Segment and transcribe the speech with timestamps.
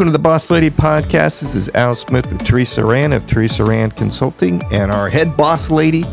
[0.00, 1.42] Welcome to the Boss Lady Podcast.
[1.42, 5.70] This is Al Smith with Teresa Rand of Teresa Rand Consulting and our head boss
[5.70, 6.04] lady.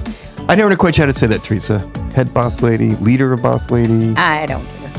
[0.49, 1.79] I never know quite how to say that, Teresa.
[2.13, 4.13] Head boss lady, leader of boss lady.
[4.17, 4.89] I don't care.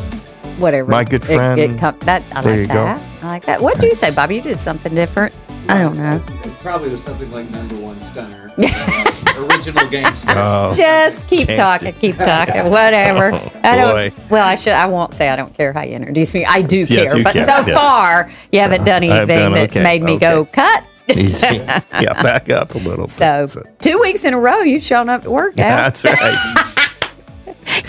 [0.56, 0.90] Whatever.
[0.90, 1.60] My good friend.
[1.60, 2.84] It, com- that I There like you go.
[2.84, 3.22] that.
[3.22, 3.60] I like that.
[3.60, 4.36] What did you say, Bobby?
[4.36, 5.34] You did something different.
[5.68, 6.22] I don't know.
[6.62, 10.32] Probably was something like number one stunner, uh, original gangster.
[10.34, 11.56] Oh, Just keep Gangsta.
[11.56, 13.32] talking, keep talking, whatever.
[13.62, 14.30] I don't.
[14.30, 14.72] Well, I should.
[14.72, 16.44] I won't say I don't care how you introduce me.
[16.44, 17.78] I do Yes, care, but care, so yes.
[17.78, 20.84] far you haven't done anything done that okay, made me go cut.
[21.10, 21.46] easy.
[21.56, 23.04] yeah, back up a little.
[23.06, 23.10] bit.
[23.10, 23.46] So,
[23.80, 25.58] two weeks in a row, you've shown up to work.
[25.58, 25.68] Al.
[25.68, 27.14] that's right.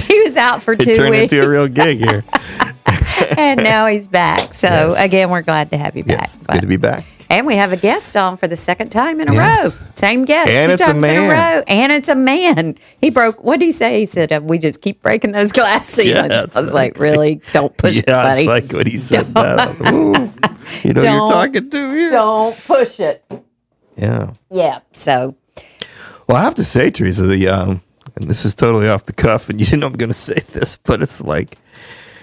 [0.07, 2.23] he was out for It two turned weeks, into a real gig here.
[3.37, 4.53] and now he's back.
[4.53, 5.05] So Yes.
[5.05, 6.19] again, we're glad to have you back.
[6.19, 7.03] Yes, it's good to be back.
[7.31, 9.81] And we have a guest on for the second time in a Yes.
[9.81, 9.87] row.
[9.93, 11.63] Same guest, And two times in a row.
[11.67, 12.75] And it's a man.
[13.01, 13.99] He broke, what did he say?
[13.99, 16.29] He said, uh, we just keep breaking those glass ceilings.
[16.29, 17.03] Yes, I was like, okay.
[17.09, 17.41] really?
[17.53, 18.41] Don't push yeah, it, buddy.
[18.41, 19.59] it's like when he said that.
[19.59, 19.73] I like,
[20.83, 22.09] you know, you're talking to me.
[22.09, 23.23] Don't push it.
[23.95, 24.31] Yeah.
[24.49, 24.79] Yeah.
[24.93, 25.35] So,
[26.27, 27.81] Well, I have to say, Teresa, the um,
[28.15, 30.77] and this is totally off the cuff, and you know I'm going to say this,
[30.77, 31.57] but it's like,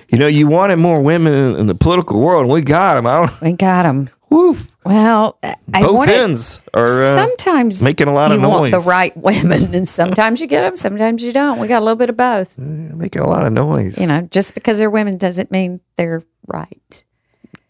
[0.08, 3.06] you know, you wanted more women in, in the political world, and we got them.
[3.06, 3.40] I don't.
[3.40, 4.10] we got him.
[4.30, 4.70] Woof.
[4.84, 8.84] Well, I Both wanted- ends are uh, sometimes making a lot of you want noise.
[8.84, 11.58] the right women, and sometimes you get them, sometimes you don't.
[11.60, 12.58] We got a little bit of both.
[12.58, 14.00] making a lot of noise.
[14.00, 17.04] You know, just because they're women doesn't mean they're right.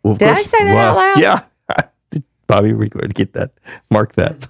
[0.02, 1.18] Well, of Did I say that out loud?
[1.18, 1.38] Yeah.
[2.10, 3.50] Did Bobby, we could get that.
[3.90, 4.46] Mark that.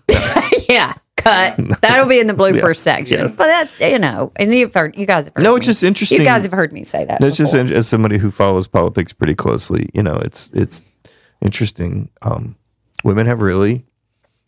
[0.68, 1.56] yeah, cut.
[1.80, 3.18] That'll be in the blooper section.
[3.20, 3.36] yes.
[3.36, 5.56] But that's you know, and you've heard you guys have heard No, me.
[5.58, 6.18] it's just interesting.
[6.20, 7.20] You guys have heard me say that.
[7.20, 7.66] No, it's just before.
[7.68, 9.88] in- as somebody who follows politics pretty closely.
[9.94, 10.82] You know, it's it's
[11.40, 12.10] interesting.
[12.22, 12.56] Um,
[13.04, 13.84] women have really,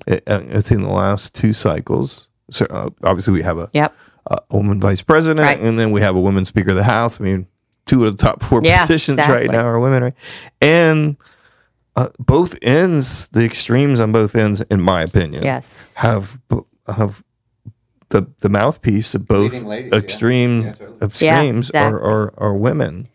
[0.08, 2.28] uh, it's in the last two cycles.
[2.50, 3.94] So uh, obviously, we have a, Yep.
[4.30, 5.60] a woman vice president, Right.
[5.60, 7.20] and then we have a woman speaker of the House.
[7.20, 7.46] I mean,
[7.86, 10.14] two of the top four Yeah, positions right now are women, right?
[10.62, 11.16] And
[11.96, 15.94] uh, both ends, the extremes on both ends, in my opinion, Yes.
[15.96, 16.40] have
[16.86, 17.22] have
[18.10, 20.98] the the mouthpiece of both ladies, extreme Yeah, totally.
[21.02, 21.98] extremes exactly.
[21.98, 23.08] are, are are women,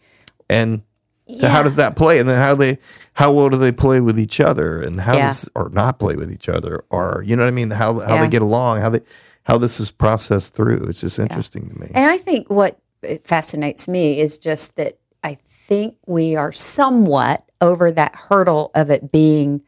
[0.50, 0.84] and so
[1.26, 1.48] Yeah.
[1.48, 2.20] how does that play?
[2.20, 2.78] And then how they
[3.14, 5.28] how well do they play with each other, and how Yeah.
[5.28, 7.70] does or not play with each other, or you know what I mean?
[7.72, 8.22] How how Yeah.
[8.22, 9.02] they get along, how they
[9.44, 10.86] how this is processed through.
[10.90, 11.88] It's just interesting to me.
[11.94, 12.78] And I think what
[13.24, 19.12] fascinates me is just that I think we are somewhat over that hurdle of it
[19.12, 19.62] being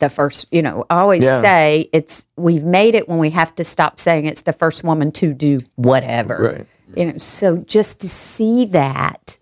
[0.00, 3.64] the first, you know, I always say it's we've made it when we have to
[3.64, 6.54] stop saying it's the first woman to do whatever.
[6.56, 6.66] Right.
[6.96, 9.38] You know, so just to see that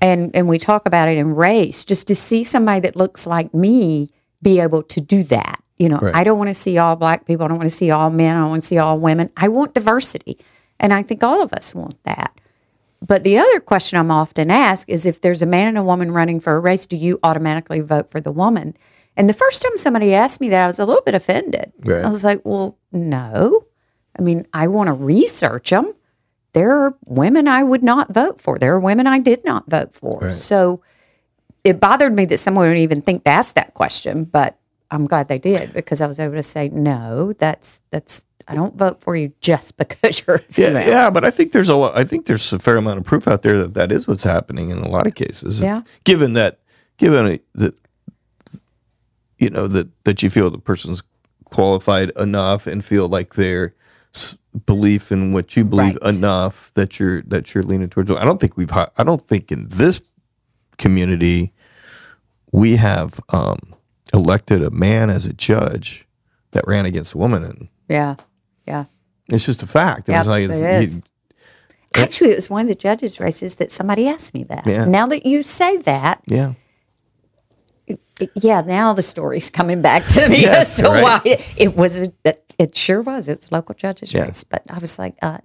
[0.00, 3.52] and and we talk about it in race, just to see somebody that looks like
[3.52, 4.10] me
[4.42, 5.62] be able to do that.
[5.78, 6.14] You know, Right.
[6.14, 7.44] I don't want to see all black people.
[7.44, 8.36] I don't want to see all men.
[8.36, 9.30] I don't want to see all women.
[9.36, 10.38] I want diversity.
[10.80, 12.32] And I think all of us want that.
[13.04, 16.10] But the other question I'm often asked is if there's a man and a woman
[16.10, 18.76] running for a race, do you automatically vote for the woman?
[19.16, 21.72] And the first time somebody asked me that, I was a little bit offended.
[21.80, 22.04] Right.
[22.04, 23.64] I was like, well, no.
[24.18, 25.92] I mean, I want to research them.
[26.58, 28.58] There are women I would not vote for.
[28.58, 30.32] There are women I did not vote for.
[30.32, 30.82] So
[31.62, 34.58] it bothered me that someone would even think to ask that question, but
[34.90, 38.74] I'm glad they did because I was able to say, no, that's, that's, I don't
[38.76, 40.88] vote for you just because you're a Yeah, female.
[40.88, 41.96] yeah, but I think there's a lot.
[41.96, 44.70] I think there's a fair amount of proof out there that that is what's happening
[44.70, 45.62] in a lot of cases.
[45.62, 45.82] Yeah.
[46.04, 46.58] Given that,
[46.96, 47.74] given that,
[49.38, 51.02] you know that that you feel the person's
[51.44, 53.74] qualified enough and feel like their
[54.14, 56.14] s- belief in what you believe Right.
[56.14, 58.10] enough that you're that you're leaning towards.
[58.10, 58.70] I don't think we've.
[58.72, 60.00] I don't think in this
[60.78, 61.52] community
[62.52, 63.58] we have um,
[64.14, 66.06] elected a man as a judge
[66.52, 68.16] that ran against a woman, and Yeah.
[68.66, 68.84] Yeah.
[69.28, 70.08] it's just a fact.
[70.08, 70.96] It was like it's, it is.
[70.96, 71.02] you-
[71.94, 74.66] Actually, it was one of the judges' races that somebody asked me that.
[74.66, 74.84] Yeah.
[74.84, 76.52] Now that you say that, yeah.
[78.34, 81.02] Yeah, now the story's coming back to me Yes, as to right.
[81.02, 82.08] why it, it was.
[82.24, 83.28] It, it sure was.
[83.28, 84.24] It's local judge's Yeah.
[84.24, 85.38] race, but I was like, uh,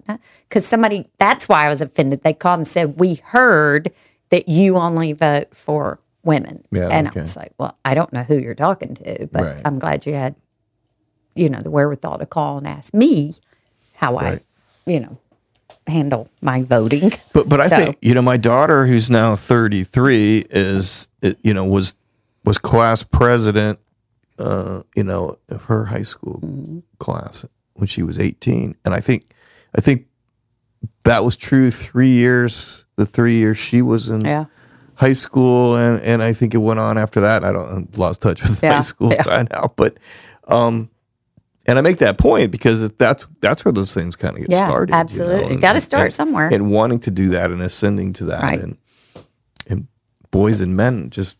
[0.48, 1.08] because somebody.
[1.18, 2.22] That's why I was offended.
[2.22, 3.92] They called and said, "We heard
[4.30, 7.20] that you only vote for women," Yeah, and okay.
[7.20, 9.62] I was like, "Well, I don't know who you're talking to, but Right.
[9.64, 10.34] I'm glad you had,
[11.36, 13.34] you know, the wherewithal to call and ask me
[13.94, 14.40] how Right.
[14.86, 15.18] I, you know,
[15.86, 20.46] handle my voting." But but I So- think you know my daughter who's now 33
[20.50, 21.08] is
[21.42, 21.94] you know was
[22.44, 23.78] was class president
[24.38, 26.78] uh you know of her high school Mm-hmm.
[26.98, 29.30] class when she was 18 and I think
[29.76, 30.06] I think
[31.04, 34.44] that was true 3 years the 3 years she was in Yeah.
[34.96, 38.22] high school and and I think it went on after that I don't I lost
[38.22, 39.22] touch with Yeah, high school yeah.
[39.24, 39.98] by now but
[40.48, 40.90] um
[41.66, 44.66] and I make that point because that's that's where those things kind of get Yeah,
[44.66, 44.90] started.
[44.90, 45.52] you know, absolutely.
[45.54, 46.48] and- Got to and- start somewhere.
[46.52, 48.60] and wanting to do that and ascending to that Right.
[48.60, 48.76] and
[49.70, 49.86] and
[50.30, 51.38] boys and men just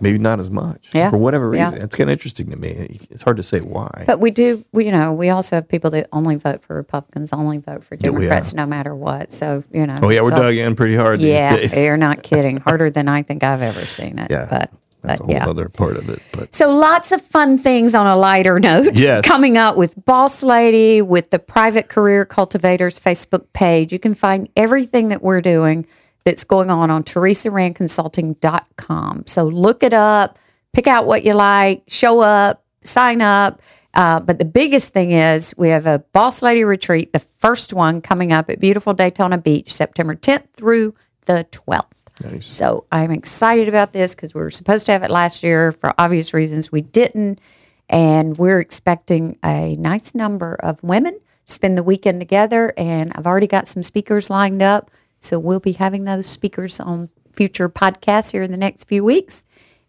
[0.00, 1.10] maybe not as much Yeah.
[1.10, 1.66] for whatever Yeah.
[1.66, 1.82] reason.
[1.82, 2.98] It's kind of interesting to me.
[3.10, 4.04] It's hard to say why.
[4.06, 7.32] But we do, we, you know, we also have people that only vote for Republicans,
[7.32, 7.96] only vote for.
[7.96, 9.32] Democrats, no matter what.
[9.32, 9.98] So you know.
[10.02, 11.84] oh yeah, we're all- dug in pretty hard Yeah, these days.
[11.84, 12.58] you're not kidding.
[12.58, 14.30] Harder than I think I've ever seen it.
[14.30, 14.70] Yeah, but
[15.02, 15.48] That's but a whole yeah.
[15.48, 16.20] other part of it.
[16.32, 19.26] But So lots of fun things on a lighter note Yes.
[19.26, 23.92] coming up with Boss Lady, with the Private Career Cultivators Facebook page.
[23.92, 25.86] You can find everything that we're doing
[26.24, 29.24] that's going on on teresarandconsulting.com.
[29.26, 30.38] So look it up,
[30.72, 33.60] pick out what you like, show up, sign up.
[33.92, 38.00] Uh, but the biggest thing is we have a Boss Lady retreat, the first one
[38.00, 40.94] coming up at beautiful Daytona Beach, September 10th through
[41.26, 41.90] the 12th.
[42.22, 42.46] nice.
[42.46, 45.72] So I'm excited about this because we were supposed to have it last year.
[45.72, 47.40] For obvious reasons, we didn't.
[47.88, 52.72] And we're expecting a nice number of women to spend the weekend together.
[52.76, 54.92] And I've already got some speakers lined up.
[55.20, 59.44] So we'll be having those speakers on future podcasts here in the next few weeks.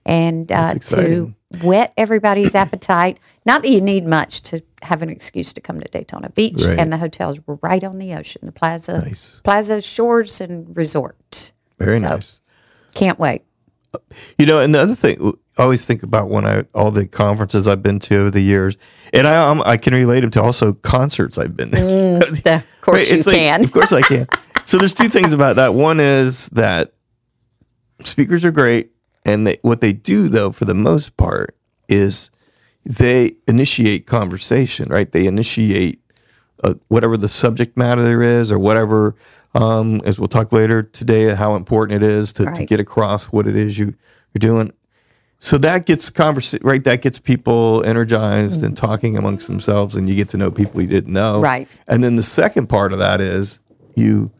[0.05, 1.33] And uh, to
[1.63, 3.19] whet everybody's appetite.
[3.45, 6.63] Not that you need much to have an excuse to come to Daytona Beach.
[6.65, 6.79] Right.
[6.79, 9.39] And the hotels were right on the ocean, the Plaza, Nice.
[9.43, 11.53] Plaza Shores and Resort.
[11.79, 12.39] Very So- nice.
[12.95, 13.43] Can't wait.
[14.37, 17.99] You know, another thing I always think about when I all the conferences I've been
[17.99, 18.77] to over the years,
[19.13, 21.71] and I um, I can relate them to also concerts I've been.
[21.71, 21.75] to.
[21.77, 23.63] The- of course Right, you it's like- can.
[23.65, 24.27] of course I can.
[24.71, 25.73] So there's two things about that.
[25.73, 26.93] One is that
[28.05, 28.91] speakers are great,
[29.25, 31.57] and they, what they do though, for the most part,
[31.89, 32.31] is
[32.85, 34.87] they initiate conversation.
[34.87, 35.11] Right?
[35.11, 35.99] They initiate
[36.63, 39.13] uh, whatever the subject matter there is, or whatever.
[39.53, 43.47] Um, as we'll talk later today, how important it is to, to get across what
[43.47, 43.87] it is you
[44.33, 44.71] you're doing.
[45.39, 46.81] So that gets conversation, right?
[46.85, 50.87] That gets people energized and talking amongst themselves, and you get to know people you
[50.87, 51.67] didn't know, Right.
[51.89, 53.59] And then the second part of that is
[53.97, 54.31] you,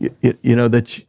[0.00, 1.04] you, you know that you,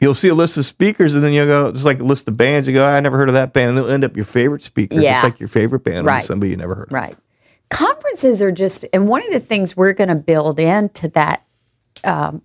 [0.00, 2.36] you'll see a list of speakers, and then you'll go just like a list of
[2.36, 2.66] bands.
[2.68, 4.96] You go, I never heard of that band, and they'll end up your favorite speaker,
[5.00, 5.12] Yeah.
[5.12, 6.24] just like your favorite band, Right.
[6.24, 6.92] somebody you never heard of.
[6.92, 7.16] Right.
[7.68, 11.44] Conferences are just, and one of the things we're going to build into that,
[12.04, 12.42] um,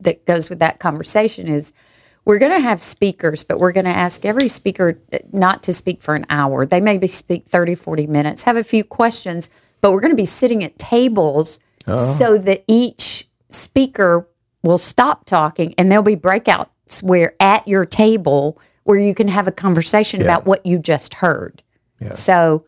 [0.00, 1.72] that goes with that conversation is
[2.26, 4.98] we're going to have speakers, but we're going to ask every speaker
[5.32, 6.66] not to speak for an hour.
[6.66, 9.50] They maybe speak 30, 40 minutes, have a few questions,
[9.80, 14.26] but we're going to be sitting at tables so that each speaker
[14.64, 19.46] will stop talking and there'll be breakouts where at your table where you can have
[19.46, 21.62] a conversation about what you just heard.
[22.12, 22.66] So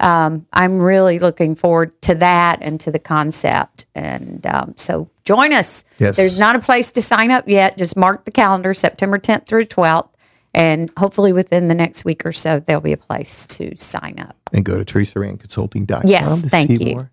[0.00, 3.84] um, I'm really looking forward to that and to the concept.
[3.94, 5.84] And um, so join us.
[5.98, 6.16] Yes.
[6.16, 7.76] There's not a place to sign up yet.
[7.76, 10.08] Just mark the calendar, September 10th through 12th.
[10.54, 14.36] And hopefully within the next week or so, there'll be a place to sign up.
[14.52, 16.94] And go to teresarandconsulting.com Yes, to thank see you.
[16.94, 17.10] more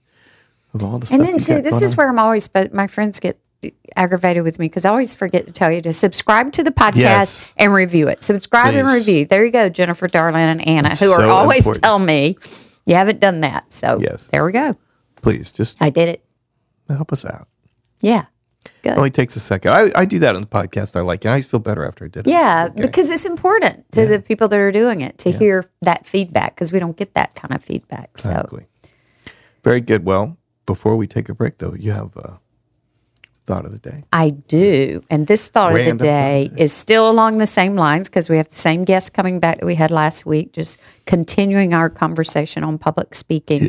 [0.74, 1.20] of all the stuff.
[1.20, 1.98] And then too, this is on.
[1.98, 3.38] where I'm always, but my friends get
[3.96, 6.96] aggravated with me because I always forget to tell you to subscribe to the podcast
[6.98, 7.54] Yes.
[7.58, 8.24] and review it.
[8.24, 9.26] Subscribe and review.
[9.26, 11.84] There you go, Jennifer, Darlin, and Anna, That's who are so always important.
[11.84, 12.38] tell me
[12.86, 13.74] you haven't done that.
[13.74, 14.28] So Yes.
[14.28, 14.76] there we go.
[15.22, 16.24] please just I did it.
[16.90, 17.48] help us out.
[18.02, 18.26] Yeah.
[18.84, 18.92] Good.
[18.94, 19.72] It only takes a second.
[19.72, 20.96] I, I do that on the podcast.
[20.96, 21.32] I like it.
[21.32, 22.30] I feel better after I did it.
[22.30, 22.82] Yeah, okay.
[22.86, 26.72] because it's important to the people that are doing it to hear that feedback because
[26.72, 28.18] we don't get that kind of feedback.
[28.18, 28.66] So Exactly.
[29.64, 30.06] Very good.
[30.06, 32.40] Well, before we take a break, though, you have a
[33.48, 34.04] thought of the day.
[34.14, 35.02] I do.
[35.10, 38.38] And this thought Random of the day is still along the same lines because we
[38.38, 42.64] have the same guest coming back that we had last week, just continuing our conversation
[42.64, 43.62] on public speaking.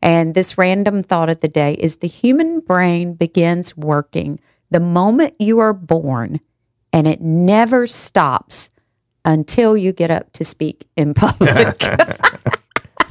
[0.00, 4.38] And this random thought of the day is the human brain begins working
[4.70, 6.40] the moment you are born
[6.92, 8.70] and it never stops
[9.24, 11.50] until you get up to speak in public.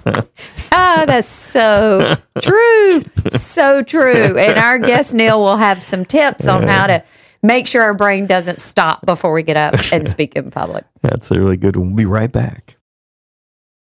[0.05, 3.01] Ah, that's so true.
[3.29, 4.37] So true.
[4.37, 7.03] And our guest Neil will have some tips on how to
[7.41, 10.85] make sure our brain doesn't stop before we get up and speak in public.
[11.01, 11.87] That's a really good one.
[11.87, 12.77] We'll be right back.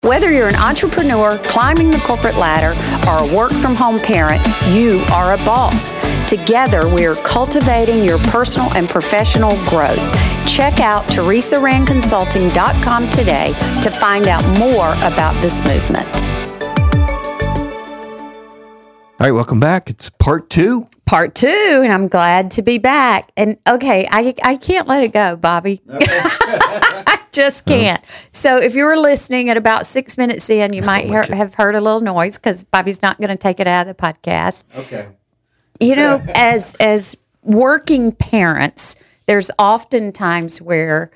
[0.02, 2.68] Whether you're an entrepreneur climbing the corporate ladder
[3.10, 5.94] or a work from home parent, you are a boss.
[6.28, 9.98] Together, we are cultivating your personal and professional growth.
[10.46, 13.52] Check out teresarandconsulting.com today
[13.82, 16.06] to find out more about this movement.
[19.20, 19.90] All right, welcome back.
[19.90, 20.86] It's part two.
[21.08, 23.32] Part two, and I'm glad to be back.
[23.36, 25.80] And okay, I I can't let it go, Bobby.
[25.90, 28.02] I just can't.
[28.30, 31.54] So if you were listening at about six minutes in, you oh, might hear, have
[31.54, 34.64] heard a little noise because Bobby's not going to take it out of the podcast.
[34.86, 35.08] Okay.
[35.80, 38.96] You know, as as working parents,
[39.26, 41.10] there's often times where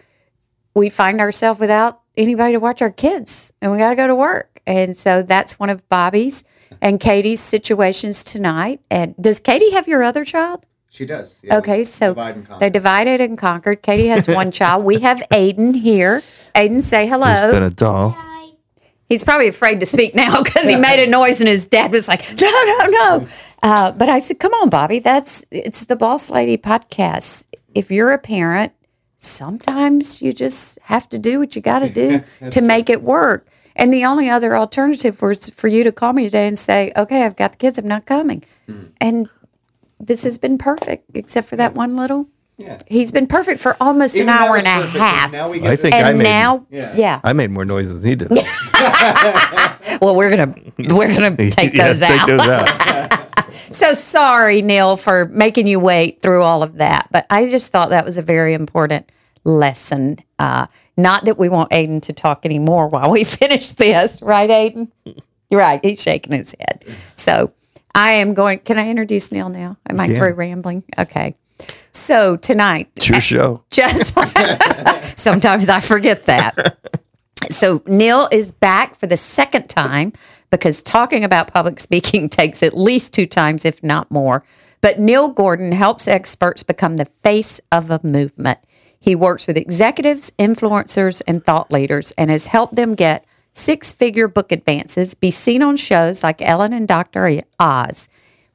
[0.75, 4.15] we find ourselves without anybody to watch our kids and we got to go to
[4.15, 4.61] work.
[4.67, 6.45] And so that's one of Bobby's
[6.81, 8.81] and Katie's situations tonight.
[8.91, 10.65] And does Katie have your other child?
[10.91, 11.41] She does.
[11.43, 13.83] Yeah, Okay, so divide and they divided and conquered.
[13.83, 14.85] Katie has one child.
[14.85, 16.23] We have Aiden here.
[16.55, 17.33] Aiden, say hello.
[17.33, 18.17] He's been a doll?
[19.09, 22.09] He's probably afraid to speak now because he made a noise and his dad was
[22.09, 23.29] like, no, no, no.
[23.63, 24.99] Uh, but I said, come on, Bobby.
[25.01, 27.47] That's it's the Boss Lady podcast.
[27.75, 28.73] If you're a parent,
[29.19, 33.47] sometimes you just have to do what you got to do to make it work.
[33.77, 37.25] And the only other alternative was for you to call me today and say, okay,
[37.25, 38.45] I've got the kids, I'm not coming.
[38.67, 38.85] Hmm.
[39.01, 39.29] And
[40.01, 42.29] this has been perfect, except for that one little.
[42.59, 42.79] Yeah.
[42.87, 45.33] He's been perfect for almost Even an hour was and a perfect, 'cause half.
[45.33, 46.95] Now we get I to- think I made- now, Yeah.
[46.95, 47.21] yeah.
[47.25, 48.31] I made more noises than he did.
[50.01, 52.19] Well, we're gonna we're gonna take Yes, those out.
[52.19, 53.19] Take those out.
[53.73, 57.09] So sorry, Neil, for making you wait through all of that.
[57.11, 59.11] But I just thought that was a very important
[59.45, 60.19] lesson.
[60.39, 64.89] Uh, not that we want Aiden to talk anymore while we finish this, right, Aiden?
[65.51, 65.85] You're right.
[65.85, 66.85] He's shaking his head.
[67.17, 67.53] So
[67.95, 68.61] I am going.
[68.61, 69.77] Can I introduce Neil now?
[69.89, 70.17] Am I can.
[70.17, 70.83] through rambling?
[70.99, 71.35] Okay.
[71.93, 73.65] So tonight, It's your show.
[73.71, 74.15] just
[75.19, 76.79] sometimes I forget that.
[77.51, 80.13] So Neil is back for the second time
[80.51, 84.43] because talking about public speaking takes at least two times, if not more.
[84.81, 88.59] But Neil Gordon helps experts become the face of a movement.
[89.03, 94.29] He works with executives, influencers, and thought leaders and has helped them get six figure
[94.29, 97.41] book advances, be seen on shows like Ellen and Dr.
[97.59, 98.09] Oz.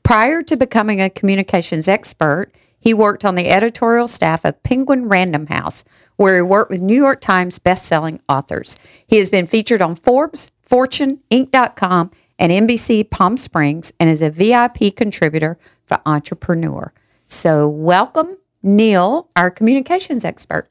[0.04, 5.48] Prior to becoming a communications expert, he worked on the editorial staff of Penguin Random
[5.48, 5.84] House,
[6.16, 8.77] where he worked with New York Times bestselling authors.
[9.06, 14.30] He has been featured on Forbes, Fortune, Inc.com, and NBC Palm Springs, and is a
[14.30, 16.94] VIP contributor for Entrepreneur.
[17.27, 20.69] So, welcome, Neil, our communications expert.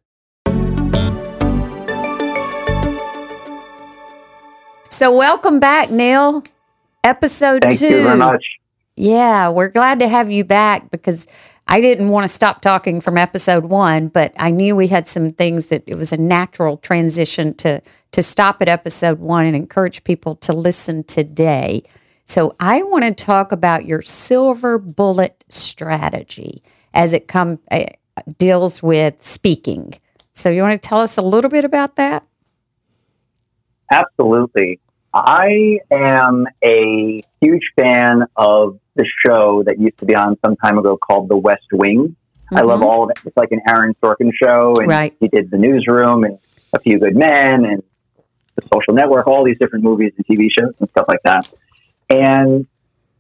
[4.91, 6.45] So, welcome back, Neil.
[7.03, 7.87] Episode Thank two.
[7.87, 8.45] you very much.
[8.97, 11.27] Yeah, we're glad to have you back because
[11.69, 15.31] I didn't want to stop talking from episode one, but I knew we had some
[15.31, 17.81] things that it was a natural transition to
[18.13, 21.83] to stop at episode one and encourage people to listen today.
[22.27, 26.63] So I want to talk about your silver bullet strategy
[26.97, 27.85] as it come uh,
[28.39, 29.95] deals with speaking.
[30.33, 32.27] So you want to tell us a little bit about that?
[33.93, 34.81] Absolutely.
[35.15, 40.79] I am a huge fan of the show that used to be on some time
[40.79, 42.17] ago called The West Wing.
[42.53, 43.21] I love all of it.
[43.25, 45.15] It's like an Aaron Sorkin show, and Right.
[45.21, 46.39] he did The Newsroom and
[46.73, 47.83] A Few Good Men and
[48.55, 51.49] The Social Network, all these different movies and TV shows and stuff like that.
[52.09, 52.67] And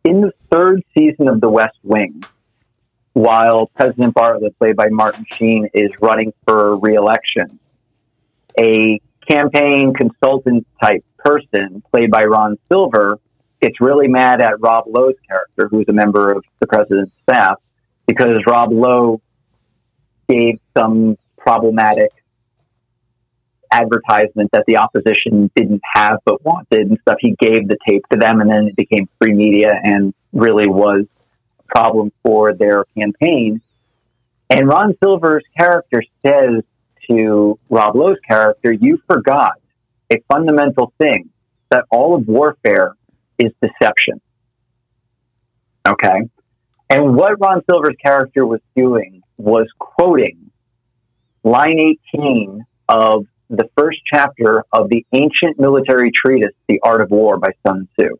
[0.04, 2.22] in the third season of The West Wing,
[3.16, 7.58] while President Bartlet, played by Martin Sheen, is running for reelection,
[8.60, 13.18] a campaign consultant type person, played by Ron Silver,
[13.62, 17.56] gets really mad at Rob Lowe's character, who's a member of the president's staff,
[18.06, 19.22] because Rob Lowe
[20.28, 22.10] gave some problematic
[23.72, 27.16] advertisement that the opposition didn't have but wanted and stuff.
[27.20, 31.06] He gave the tape to them, and then it became free media and really was
[31.68, 33.60] problem for their campaign.
[34.50, 36.62] And Ron Silver's character says
[37.10, 39.54] to Rob Lowe's character, You forgot
[40.12, 41.30] a fundamental thing
[41.70, 42.94] that all of warfare
[43.38, 44.20] is deception.
[45.86, 46.28] Okay?
[46.88, 50.50] And what Ron Silver's character was doing was quoting
[51.42, 51.78] line
[52.14, 57.50] 18 of the first chapter of the ancient military treatise, The Art of War by
[57.66, 58.16] Sun Tzu.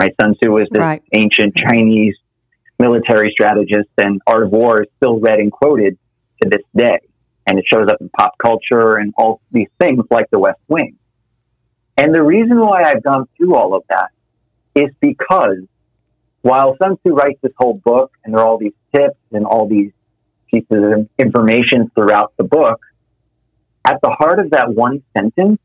[0.00, 0.14] Right?
[0.20, 1.02] Sun Tzu was this Right.
[1.12, 2.16] ancient Chinese
[2.80, 5.98] military strategist, and Art of War is still read and quoted
[6.42, 6.98] to this day.
[7.46, 10.96] And it shows up in pop culture and all these things like the West Wing.
[11.96, 14.10] And the reason why I've gone through all of that
[14.74, 15.58] is because
[16.42, 19.68] while Sun Tzu writes this whole book and there are all these tips and all
[19.68, 19.92] these
[20.50, 22.80] pieces of information throughout the book,
[23.84, 25.60] at the heart of that one sentence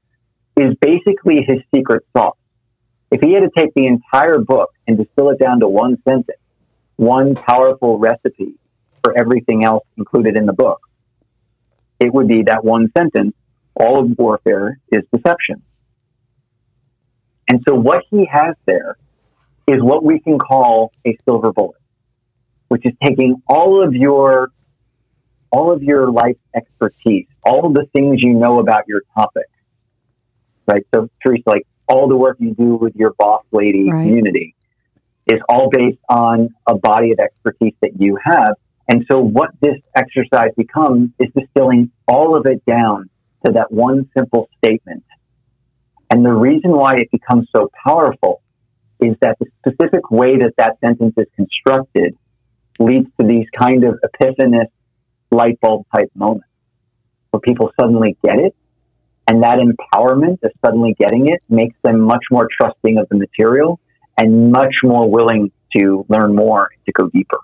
[0.57, 2.37] is basically his secret sauce.
[3.11, 6.39] If he had to take the entire book and distill it down to one sentence,
[6.97, 8.55] one powerful recipe
[9.03, 10.79] for everything else included in the book,
[11.99, 13.33] it would be that one sentence
[13.75, 15.63] all of warfare is deception.
[17.49, 18.97] And so, what he has there
[19.67, 21.81] is what we can call a silver bullet,
[22.69, 24.49] which is taking all of your
[25.51, 29.47] all of your life expertise, all of the things you know about your topic,
[30.67, 30.83] right?
[30.93, 34.01] So, Teresa, like all the work you do with your boss lady Right.
[34.01, 34.54] community
[35.27, 38.55] is all based on a body of expertise that you have.
[38.87, 43.09] And so, what this exercise becomes is distilling all of it down
[43.45, 45.03] to that one simple statement.
[46.11, 48.41] And the reason why it becomes so powerful
[48.99, 52.15] is that the specific way that that sentence is constructed
[52.79, 54.69] leads to these kind of epiphanous
[55.31, 56.47] light bulb type moments
[57.31, 58.55] where people suddenly get it.
[59.27, 63.79] And that empowerment of suddenly getting it makes them much more trusting of the material
[64.17, 67.39] and much more willing to learn more to go deeper.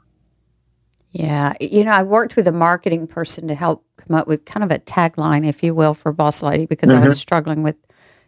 [1.11, 1.53] Yeah.
[1.59, 4.71] You know, I worked with a marketing person to help come up with kind of
[4.71, 6.99] a tagline, if you will, for Boss Lady because mm-hmm.
[6.99, 7.19] I was mm-hmm.
[7.19, 7.77] struggling with,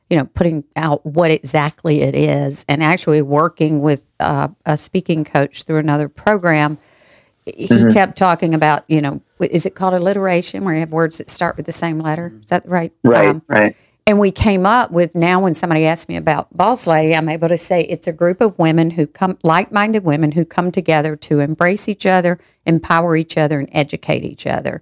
[0.09, 5.23] you know, putting out what exactly it is and actually working with uh, a speaking
[5.23, 6.77] coach through another program.
[7.45, 7.91] He mm-hmm.
[7.91, 11.55] kept talking about, you know, is it called alliteration where you have words that start
[11.55, 12.33] with the same letter?
[12.41, 12.91] Is that right?
[13.03, 13.75] Right, um, right.
[14.05, 17.47] And we came up with now when somebody asks me about Boss Lady, I'm able
[17.47, 21.15] to say it's a group of women who come, like minded women who come together
[21.15, 24.81] to embrace each other, empower each other, and educate each other.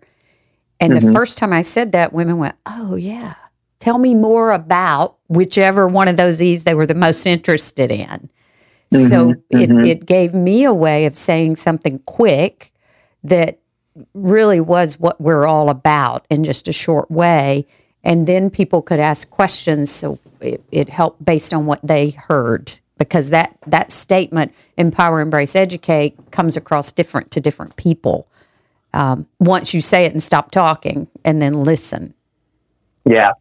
[0.80, 1.06] And mm-hmm.
[1.06, 3.36] the first time I said that, women went, Oh, yeah.
[3.80, 8.30] Tell me more about whichever one of those E's they were the most interested in.
[8.92, 9.08] Mm-hmm.
[9.08, 9.86] So it, mm-hmm.
[9.86, 12.72] it gave me a way of saying something quick
[13.24, 13.60] that
[14.14, 17.68] really was what we're all about in just a short way
[18.04, 22.72] and then people could ask questions so it, it, helped based on what they heard
[22.98, 28.28] because that that statement empower embrace educate comes across different to different people.
[28.94, 32.14] Um, once you say it and stop talking and then listen.
[33.06, 33.32] Yeah.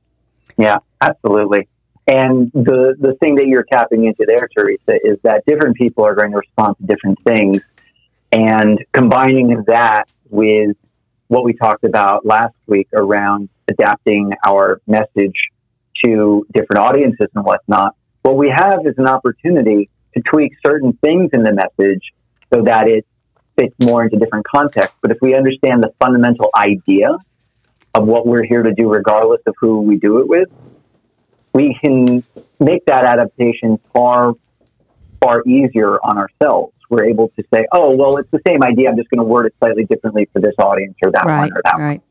[0.57, 1.69] Yeah absolutely.
[2.07, 6.15] And the the thing that you're tapping into there teresa is that different people are
[6.15, 7.63] going to respond to different things.
[8.33, 10.77] And combining that with
[11.29, 15.35] what we talked about last week around adapting our message
[16.05, 17.95] to different audiences and whatnot.
[18.23, 22.13] What we have is an opportunity to tweak certain things in the message
[22.53, 23.07] so that it
[23.57, 24.97] fits more into different contexts.
[25.01, 27.17] But if we understand the fundamental idea
[27.95, 30.49] of what we're here to do, regardless of who we do it with,
[31.53, 32.23] we can
[32.61, 34.35] make that adaptation far,
[35.21, 36.75] far easier on ourselves.
[36.89, 38.89] We're able to say, oh, well, it's the same idea.
[38.89, 41.53] I'm just going to word it slightly differently for this audience or that right, one
[41.53, 42.01] or that right.
[42.01, 42.10] one.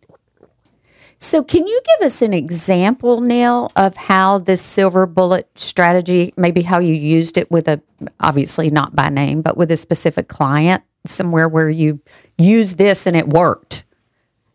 [1.21, 6.62] So, can you give us an example, Neil, of how this silver bullet strategy, maybe
[6.62, 7.82] how you used it with a,
[8.21, 11.99] obviously not by name, but with a specific client, somewhere where you
[12.38, 13.84] used this and it worked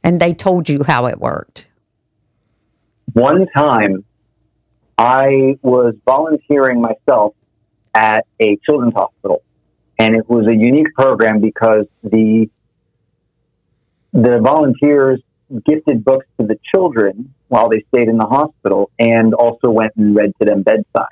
[0.02, 1.70] and they told you how it worked?
[3.12, 4.04] One time,
[4.96, 7.34] I was volunteering myself
[7.94, 9.42] at a children's hospital,
[9.98, 12.48] and it was a unique program because the
[14.14, 15.20] the volunteers
[15.66, 20.14] gifted books to the children while they stayed in the hospital and also went and
[20.14, 21.06] read to them bedside,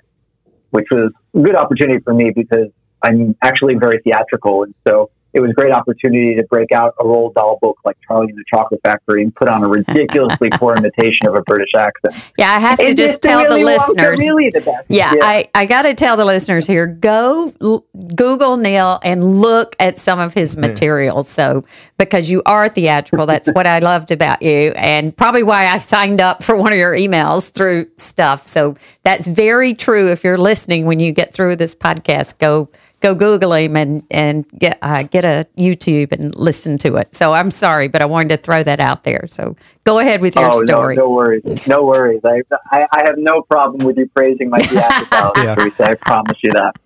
[0.71, 2.69] which was a good opportunity for me because
[3.03, 4.63] I'm actually very theatrical.
[4.65, 7.97] And so it was a great opportunity to break out a Roald Dahl book like
[8.07, 11.71] Charlie and the Chocolate Factory and put on a ridiculously poor imitation of a British
[11.77, 12.33] accent.
[12.37, 14.21] Yeah, I have to just tell the listeners.
[14.21, 18.57] Really the yeah, yeah, I, I got to tell the listeners here go l- Google
[18.57, 21.29] Neil and look at some of his materials.
[21.29, 21.65] So,
[21.99, 26.21] because you are theatrical, that's what I loved about you, and probably why I signed
[26.21, 28.45] up for one of your emails through stuff.
[28.45, 30.11] So, that's very true.
[30.11, 32.69] If you're listening when you get through this podcast, go
[33.03, 37.15] go Google him and and get uh, get a YouTube and listen to it.
[37.15, 39.27] So I'm sorry, but I wanted to throw that out there.
[39.29, 40.97] So go ahead with your oh, story.
[40.97, 42.21] No, no worries, no worries.
[42.25, 45.55] I, I, I have no problem with you praising my theatricality, yeah.
[45.57, 45.91] Teresa.
[45.91, 46.77] I promise you that.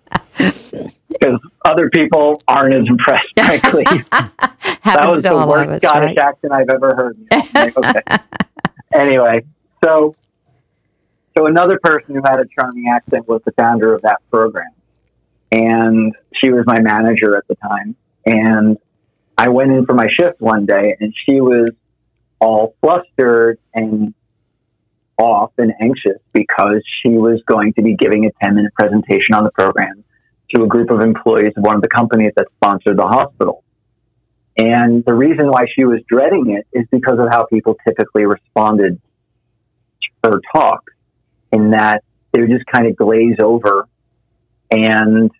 [1.09, 3.85] Because other people aren't as impressed, frankly.
[4.83, 6.17] that was the worst us, Scottish right?
[6.17, 7.17] accent I've ever heard.
[7.75, 8.01] okay.
[8.93, 9.43] anyway,
[9.83, 10.13] so
[11.35, 14.69] so another person who had a charming accent was the founder of that program
[15.51, 17.95] and she was my manager at the time.
[18.25, 18.77] And
[19.37, 21.69] I went in for my shift one day, and she was
[22.39, 24.13] all flustered and
[25.17, 29.43] off and anxious because she was going to be giving a 10 minute presentation on
[29.43, 30.03] the program
[30.55, 33.63] to a group of employees of one of the companies that sponsored the hospital.
[34.57, 38.99] And the reason why she was dreading it is because of how people typically responded
[40.23, 40.83] to her talk,
[41.51, 43.87] in that they would just kind of glaze over
[44.71, 45.31] and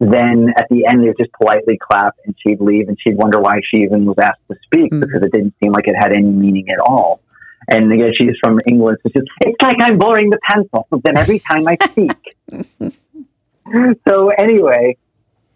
[0.00, 3.40] then at the end, they would just politely clap and she'd leave and she'd wonder
[3.40, 5.00] why she even was asked to speak mm-hmm.
[5.00, 7.20] because it didn't seem like it had any meaning at all.
[7.68, 11.02] And again, she's from England, so she's, it's like I'm boring the pants off of
[11.02, 12.12] them every time I speak.
[14.06, 14.98] so anyway,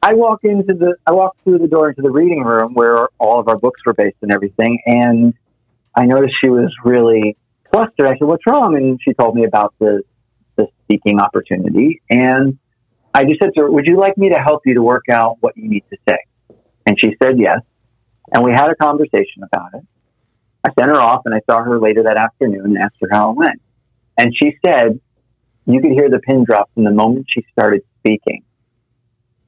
[0.03, 3.41] I walk into the, I walk through the door into the reading room where all
[3.41, 4.81] of our books were based and everything.
[4.87, 5.35] And
[5.95, 7.37] I noticed she was really
[7.73, 8.07] flustered.
[8.07, 8.77] I said, what's wrong?
[8.77, 10.03] And she told me about the,
[10.57, 12.01] the speaking opportunity.
[12.09, 12.59] And
[13.15, 15.37] I just said to her, Would you like me to help you to work out
[15.41, 16.19] what you need to say?
[16.87, 17.61] And she said yes.
[18.33, 19.85] And we had a conversation about it.
[20.65, 23.31] I sent her off and I saw her later that afternoon and asked her how
[23.31, 23.61] it went.
[24.17, 25.01] And she said,
[25.67, 28.43] You could hear the pin drop from the moment she started speaking.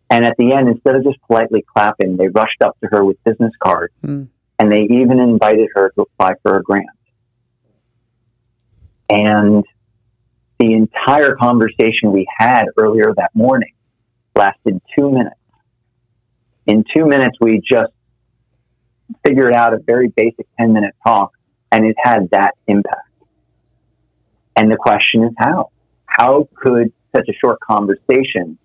[0.08, 3.22] And at the end, instead of just politely clapping, they rushed up to her with
[3.24, 4.24] business cards Hmm.
[4.58, 6.88] and they even invited her to apply for a grant.
[9.08, 9.64] And
[10.60, 13.72] the entire conversation we had earlier that morning
[14.36, 15.40] lasted two minutes.
[16.66, 17.92] In two minutes, we just
[19.26, 21.32] figured out a very basic 10 minute talk,
[21.72, 23.08] and it had that impact.
[24.54, 25.70] And the question is how?
[26.04, 28.58] How could such a short conversation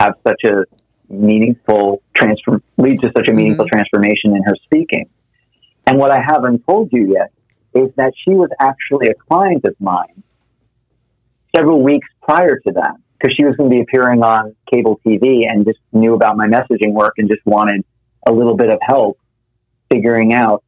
[0.00, 0.64] have such a
[1.10, 3.76] meaningful transform lead to such a meaningful mm-hmm.
[3.76, 5.10] transformation in her speaking?
[5.86, 7.30] And what I haven't told you yet
[7.74, 10.22] is that she was actually a client of mine
[11.54, 15.48] several weeks prior to that because she was going to be appearing on cable TV
[15.48, 17.84] and just knew about my messaging work and just wanted
[18.26, 19.18] a little bit of help
[19.90, 20.62] figuring out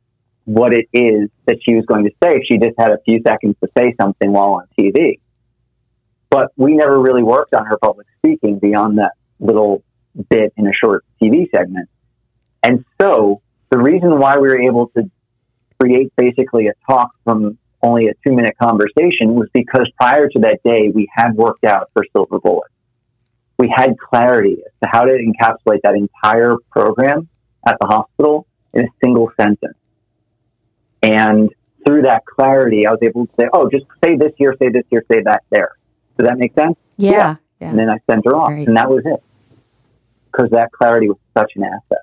[0.44, 3.20] what it is that she was going to say if she just had a few
[3.26, 5.20] seconds to say something while on TV.
[6.30, 9.82] But we never really worked on her public speaking beyond that little
[10.28, 11.88] bit in a short TV segment.
[12.62, 13.40] And so
[13.70, 15.10] the reason why we were able to
[15.80, 20.60] create basically a talk from only a two minute conversation was because prior to that
[20.64, 22.70] day, we had worked out for Silver Bullet.
[23.58, 27.28] We had clarity as to how to encapsulate that entire program
[27.66, 29.76] at the hospital in a single sentence.
[31.02, 31.50] And
[31.86, 34.84] through that clarity, I was able to say, oh, just say this here, say this
[34.90, 35.72] here, say that there.
[36.18, 36.76] Does that make sense?
[36.96, 37.36] Yeah.
[37.60, 37.70] Yeah.
[37.70, 38.66] And then I sent her off, Right.
[38.66, 39.22] and that was it.
[40.30, 41.98] Because that clarity was such an asset.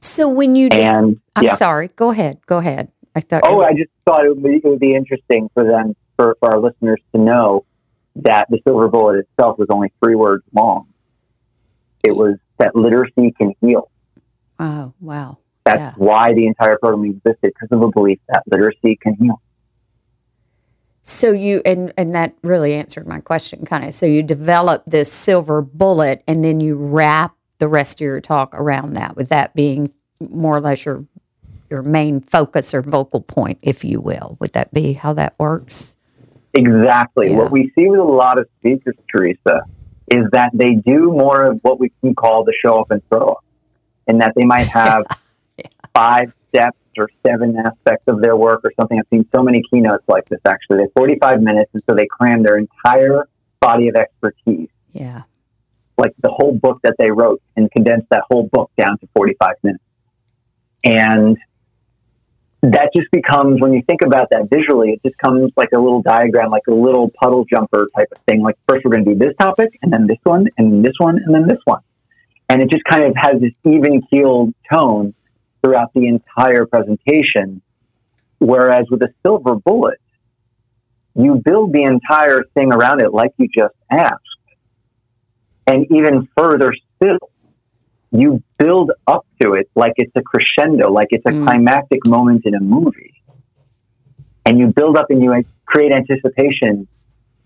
[0.00, 1.54] So when you did, And I'm yeah.
[1.54, 1.88] sorry.
[1.96, 2.38] Go ahead.
[2.46, 2.90] Go ahead.
[3.16, 3.42] I thought.
[3.46, 6.52] Oh, I just thought it would, be, it would be interesting for them, for, for
[6.52, 7.64] our listeners to know
[8.16, 10.86] that the silver bullet itself was only three words long.
[12.04, 13.90] It was that literacy can heal.
[14.60, 15.38] oh, wow.
[15.64, 15.92] That's Yeah.
[15.96, 19.40] why the entire program existed, because of a belief that literacy can heal.
[21.02, 23.94] So you and and that really answered my question, kind of.
[23.94, 28.54] So you develop this silver bullet, and then you wrap the rest of your talk
[28.54, 31.04] around that, with that being more or less your
[31.70, 34.36] your main focus or vocal point, if you will.
[34.40, 35.96] Would that be how that works?
[36.54, 37.30] Exactly.
[37.30, 37.36] Yeah.
[37.38, 39.62] What we see with a lot of speakers, Teresa,
[40.08, 43.32] is that they do more of what we can call the show up and throw
[43.32, 43.44] up,
[44.06, 45.04] in that they might have
[45.94, 48.98] five steps or seven aspects of their work or something.
[48.98, 50.78] I've seen so many keynotes like this actually.
[50.78, 53.28] They're 45 minutes, and so they cram their entire
[53.60, 55.22] body of expertise, Yeah.
[55.98, 59.56] like the whole book that they wrote, and condense that whole book down to 45
[59.62, 59.82] minutes.
[60.84, 61.36] And
[62.62, 66.02] that just becomes, when you think about that visually, it just comes like a little
[66.02, 68.42] diagram, like a little puddle jumper type of thing.
[68.42, 71.18] Like, first we're going to do this topic, and then this one, and this one,
[71.18, 71.82] and then this one.
[72.48, 75.14] And it just kind of has this even keeled tone
[75.62, 77.60] throughout the entire presentation.
[78.38, 80.00] Whereas with a silver bullet,
[81.14, 84.22] you build the entire thing around it like you just asked.
[85.66, 87.30] And even further still,
[88.20, 91.44] you build up to it like it's a crescendo, like it's a Mm.
[91.44, 93.14] climactic moment in a movie.
[94.44, 95.34] And you build up and you
[95.66, 96.86] create anticipation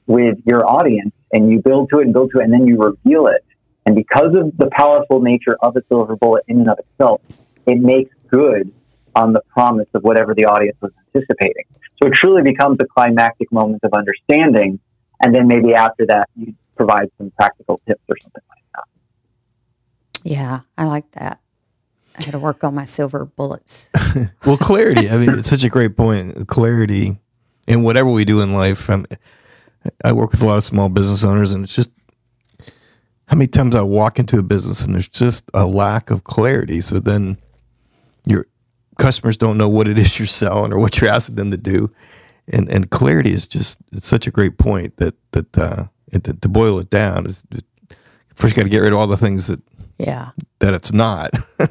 [0.07, 2.77] with your audience and you build to it and build to it and then you
[2.77, 3.45] reveal it.
[3.87, 7.23] And because of the powerful nature of a silver bullet in and of itself,
[7.67, 8.73] it makes good
[9.15, 11.65] on the promise of whatever the audience was anticipating.
[12.01, 14.79] So it truly becomes a climactic moment of understanding.
[15.23, 18.60] And then maybe after that, you provide some practical tips or something like that.
[20.23, 20.61] Yeah.
[20.79, 21.41] I like that.
[22.17, 23.91] I got to work on my silver bullets.
[24.45, 25.09] Well, clarity.
[25.09, 26.49] I mean, it's such a great point.
[26.49, 27.17] Clarity
[27.69, 28.91] in whatever we do in life.
[28.91, 29.07] I'm,
[30.05, 31.91] I work with a lot of small business owners, and it's just
[33.27, 36.81] how many times I walk into a business and there's just a lack of clarity.
[36.81, 37.39] So then
[38.27, 38.47] your
[38.99, 41.91] customers don't know what it is you're selling or what you're asking them to do,
[42.53, 46.79] and and clarity is just such a great point that that uh, it, to boil
[46.81, 47.45] it down is
[48.35, 49.61] first you got to get rid of all the things that
[50.01, 50.31] Yeah.
[50.61, 51.69] that it's not to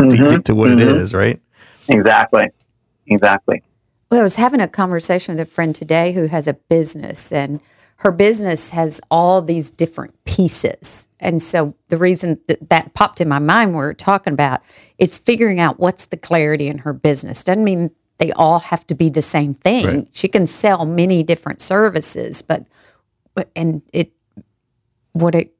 [0.00, 0.28] Mhm.
[0.30, 0.94] get to what it Mhm.
[0.96, 1.40] is, right?
[1.88, 2.48] Exactly.
[3.06, 3.62] Exactly.
[4.10, 7.60] Well, I was having a conversation with a friend today who has a business, and
[7.96, 11.08] her business has all these different pieces.
[11.20, 14.62] And so the reason that, that popped in my mind, we we're talking about,
[14.98, 17.44] it's figuring out what's the clarity in her business.
[17.44, 19.84] Doesn't mean they all have to be the same thing.
[19.86, 20.08] Right.
[20.12, 22.64] She can sell many different services, but
[23.56, 24.12] and it
[25.12, 25.52] what it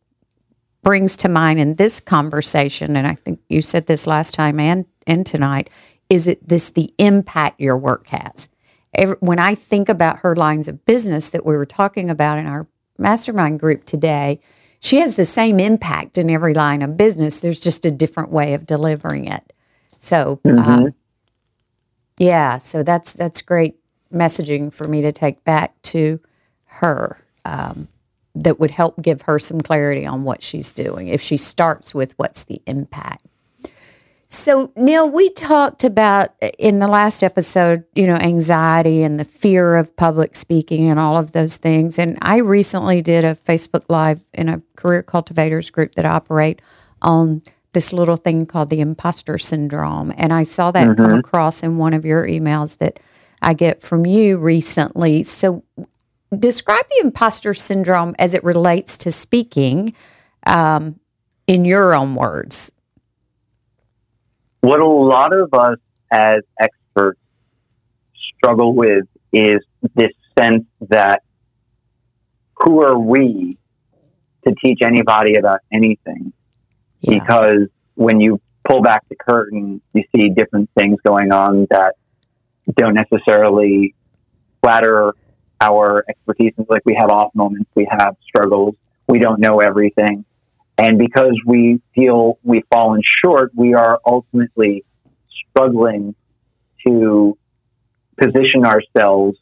[0.82, 4.86] brings to mind in this conversation, and I think you said this last time and
[5.06, 5.70] and tonight,
[6.08, 8.48] is it this the impact your work has.
[8.94, 12.46] Every, when I think about her lines of business that we were talking about in
[12.46, 12.66] our
[12.98, 14.40] mastermind group today,
[14.80, 17.40] she has the same impact in every line of business.
[17.40, 19.52] There's just a different way of delivering it.
[20.00, 20.94] So, um,
[22.18, 23.76] yeah, so that's that's great
[24.12, 26.20] messaging for me to take back to
[26.64, 27.18] her.
[27.44, 27.88] Um,
[28.34, 32.16] that would help give her some clarity on what she's doing if she starts with
[32.18, 33.26] what's the impact.
[34.32, 39.74] So, Neil, we talked about in the last episode, you know, anxiety and the fear
[39.74, 41.98] of public speaking and all of those things.
[41.98, 46.62] And I recently did a Facebook Live in a career cultivators group that I operate
[47.02, 50.14] on this little thing called the imposter syndrome.
[50.16, 51.18] And I saw that come mm-hmm.
[51.18, 53.00] across in one of your emails that
[53.42, 55.24] I get from you recently.
[55.24, 55.64] So,
[56.36, 59.94] describe the imposter syndrome as it relates to speaking
[60.46, 60.98] um,
[61.46, 62.72] in your own words.
[64.60, 65.78] What a lot of us
[66.12, 67.20] as experts
[68.36, 69.58] struggle with is
[69.94, 71.22] this sense that
[72.56, 73.56] who are we
[74.46, 76.32] to teach anybody about anything?
[77.00, 77.18] Yeah.
[77.18, 81.94] Because when you pull back the curtain, you see different things going on that
[82.76, 83.94] don't necessarily
[84.62, 85.14] flatter
[85.60, 86.52] our expertise.
[86.58, 88.74] Is like we have off moments, we have struggles,
[89.08, 90.24] we don't know everything.
[90.78, 94.84] And because we feel we've fallen short, we are ultimately
[95.50, 96.14] struggling
[96.86, 97.36] to
[98.18, 99.36] position ourselves,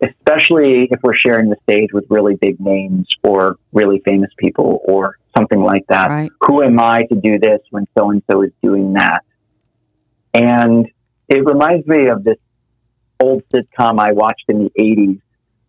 [0.00, 5.18] especially if we're sharing the stage with really big names or really famous people or
[5.36, 6.10] something like that.
[6.10, 6.30] Right.
[6.42, 9.24] Who am I to do this when so and so is doing that?
[10.32, 10.88] And
[11.28, 12.38] it reminds me of this
[13.20, 15.20] old sitcom I watched in the 80s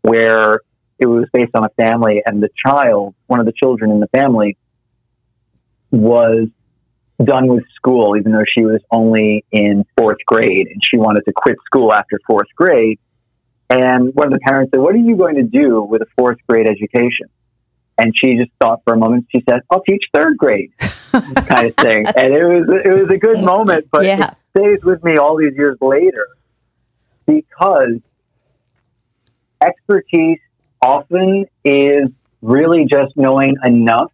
[0.06, 0.62] where
[1.00, 4.08] it was based on a family and the child, one of the children in the
[4.08, 4.56] family,
[5.92, 6.48] was
[7.24, 11.34] done with school, even though she was only in fourth grade and she wanted to
[11.36, 13.00] quit school after fourth grade.
[13.70, 16.38] And one of the parents said, What are you going to do with a fourth
[16.48, 17.28] grade education?
[17.98, 19.26] And she just thought for a moment.
[19.32, 22.06] She said, "I'll teach third grade," kind of thing.
[22.18, 24.32] And it was it was a good moment, but Yeah.
[24.32, 26.28] it stays with me all these years later
[27.26, 28.02] because
[29.66, 30.40] expertise
[30.82, 32.10] often is
[32.42, 34.12] really just knowing enough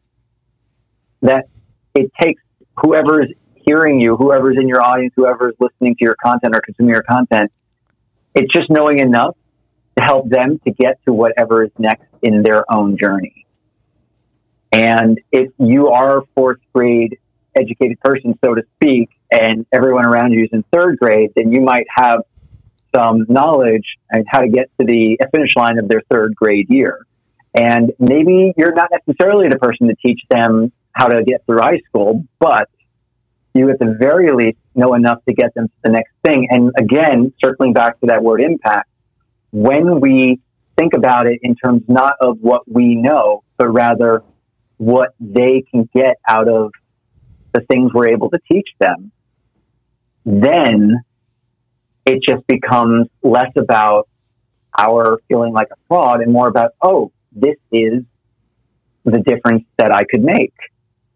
[1.21, 1.45] that
[1.93, 2.41] it takes
[2.77, 6.61] whoever is hearing you, whoever's in your audience, whoever is listening to your content or
[6.61, 7.51] consuming your content,
[8.33, 9.35] it's just knowing enough
[9.97, 13.45] to help them to get to whatever is next in their own journey.
[14.71, 17.19] And if you are a fourth grade
[17.55, 21.61] educated person, so to speak, and everyone around you is in third grade, then you
[21.61, 22.21] might have
[22.95, 27.05] some knowledge and how to get to the finish line of their third grade year.
[27.53, 31.79] And maybe you're not necessarily the person to teach them how to get through high
[31.87, 32.69] school, but
[33.53, 36.47] you at the very least know enough to get them to the next thing.
[36.49, 38.89] And again, circling back to that word impact,
[39.51, 40.39] when we
[40.77, 44.23] think about it in terms not of what we know, but rather
[44.77, 46.71] what they can get out of
[47.53, 49.11] the things we're able to teach them,
[50.25, 51.03] then
[52.05, 54.07] it just becomes less about
[54.77, 58.03] our feeling like a fraud and more about, oh, this is
[59.05, 60.53] the difference that I could make.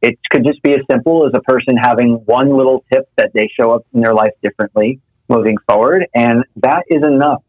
[0.02, 3.50] It could just be as simple as a person having one little tip that they
[3.60, 6.06] show up in their life differently moving forward.
[6.14, 7.42] And that is enough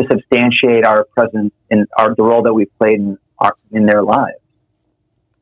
[0.00, 4.02] to substantiate our presence in our, the role that we've played in, our, in their
[4.02, 4.38] lives.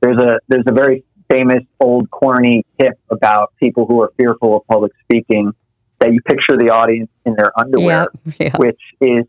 [0.01, 4.67] There's a, there's a very famous old corny tip about people who are fearful of
[4.67, 5.53] public speaking
[6.01, 8.57] that you picture the audience in their underwear, Yeah, yeah.
[8.57, 9.25] which is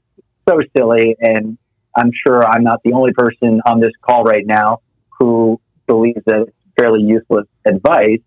[0.47, 1.15] so silly.
[1.19, 1.57] And
[1.95, 4.79] I'm sure I'm not the only person on this call right now
[5.19, 8.19] who believes that it's fairly useless advice.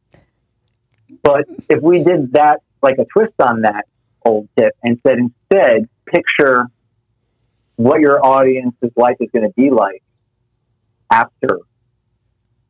[1.22, 3.84] But if we did that, like a twist on that
[4.24, 6.66] old tip, and said instead, picture
[7.76, 10.02] what your audience's life is going to be like
[11.10, 11.58] after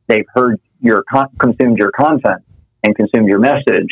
[0.07, 2.41] they've heard your con- consumed your content
[2.83, 3.87] and consumed your message,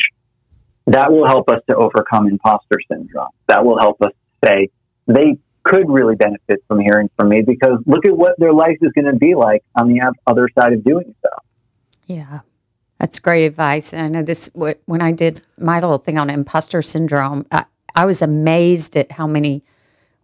[0.86, 3.28] that will help us to overcome imposter syndrome.
[3.46, 4.12] That will help us
[4.44, 4.70] say
[5.06, 8.92] they could really benefit from hearing from me because look at what their life is
[8.92, 11.28] going to be like on the other side of doing so.
[12.06, 12.40] Yeah,
[12.98, 13.92] that's great advice.
[13.92, 17.46] And I know this when I did my little thing on imposter syndrome.
[17.52, 17.64] I,
[17.94, 19.62] I was amazed at how many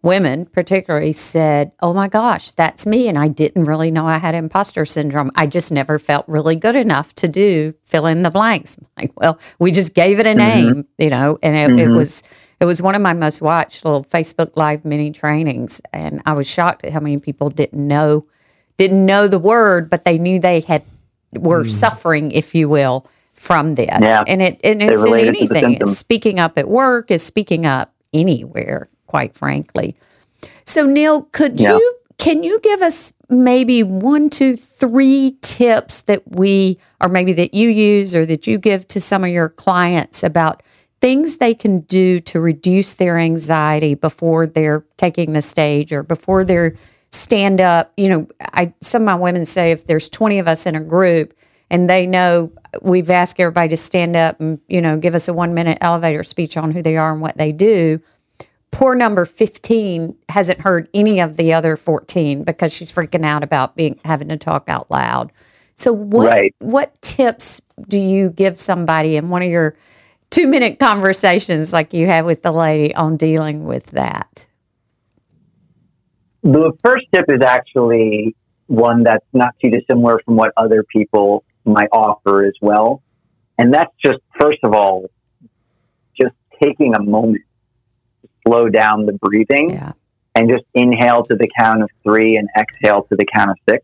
[0.07, 4.35] women, particularly, said, "Oh my gosh, that's me," and I didn't really know I had
[4.35, 5.31] imposter syndrome.
[5.35, 8.79] I just never felt really good enough to do fill in the blanks.
[8.97, 10.39] Like, well, we just gave it a mm-hmm.
[10.39, 11.97] name, you know, and it, it mm-hmm.
[11.97, 12.23] was.
[12.59, 16.49] It was one of my most watched little Facebook Live mini trainings, and I was
[16.49, 18.27] shocked at how many people didn't know
[18.79, 20.83] didn't know the word, but they knew they had
[21.33, 21.71] were mm.
[21.71, 23.89] suffering, if you will, from this.
[24.01, 24.25] Yeah.
[24.27, 25.71] And it and it's in related to the anything.
[25.71, 25.99] symptoms.
[25.99, 29.97] Speaking up at work is speaking up anywhere, quite frankly.
[30.65, 31.73] So Neil, could Yeah.
[31.77, 37.53] you can you give us maybe one, two, three tips that we or maybe that
[37.53, 40.63] you use or that you give to some of your clients about
[41.03, 46.43] things they can do to reduce their anxiety before they're taking the stage or before
[46.43, 46.75] they're
[47.13, 50.65] stand up, you know, I some of my women say if there's 20 of us
[50.67, 51.35] in a group
[51.71, 52.51] and they know
[52.83, 56.23] we've asked everybody to stand up and, you know, give us a 1 minute elevator
[56.23, 58.01] speech on who they are and what they do,
[58.77, 63.75] poor number 15 hasn't heard any of the other 14 because she's freaking out about
[63.75, 65.33] being having to talk out loud.
[65.77, 66.55] So what Right.
[66.59, 69.77] what tips do you give somebody in one of your
[70.29, 74.47] 2 minute conversations like you had with the lady on dealing with that?
[76.43, 78.37] The first tip is actually
[78.67, 83.03] one that's not too dissimilar from what other people might offer as well.
[83.57, 85.07] And that's just, first of all,
[86.21, 87.43] just taking a moment
[88.47, 89.93] slow down the breathing Yeah.
[90.35, 93.83] and just inhale to the count of three and exhale to the count of six.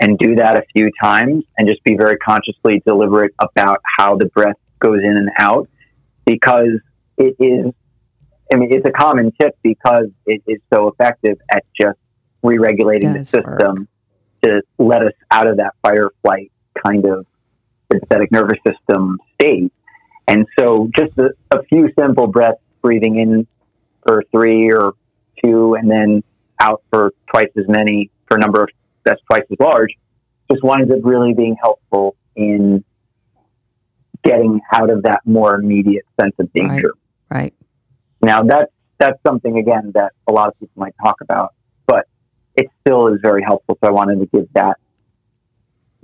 [0.00, 4.26] And do that a few times and just be very consciously deliberate about how the
[4.26, 5.68] breath goes in and out
[6.26, 6.80] because
[7.16, 7.72] it is
[8.52, 11.98] I mean, it's a common tip because it is so effective at just
[12.42, 13.88] re-regulating the system
[14.42, 16.52] to let us out of that fight or flight
[16.86, 17.26] kind of
[17.90, 19.72] sympathetic nervous system state.
[20.28, 23.46] And so, just a, a few simple breaths, breathing in
[24.06, 24.94] for three or
[25.42, 26.22] two, and then
[26.60, 28.68] out for twice as many for a number of
[29.04, 29.90] that's twice as large,
[30.50, 32.84] just winds up really being helpful in
[34.22, 36.92] getting out of that more immediate sense of danger.
[37.30, 37.54] Right.
[38.22, 41.54] Now that's that's something again that a lot of people might talk about,
[41.86, 42.06] but
[42.54, 43.76] it still is very helpful.
[43.82, 44.78] So I wanted to give that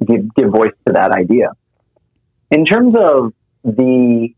[0.06, 1.52] give give voice to that idea.
[2.50, 3.32] In terms of
[3.64, 4.34] the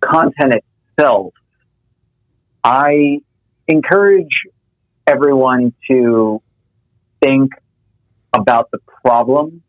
[0.00, 0.54] content
[0.96, 1.34] itself,
[2.64, 3.20] I
[3.68, 4.32] encourage
[5.06, 6.40] everyone to
[7.22, 7.52] think
[8.34, 9.62] about the problem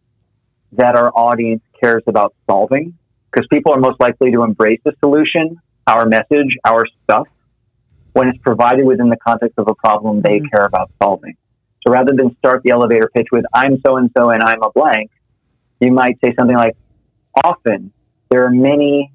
[0.72, 2.98] that our audience cares about solving
[3.32, 7.28] because people are most likely to embrace the solution our message, our stuff,
[8.14, 10.50] when it's provided within the context of a problem they Mhm.
[10.50, 11.36] care about solving.
[11.86, 14.72] So rather than start the elevator pitch with, I'm so and so and I'm a
[14.72, 15.12] blank,
[15.80, 16.76] you might say something like,
[17.44, 17.92] often
[18.30, 19.12] there are many,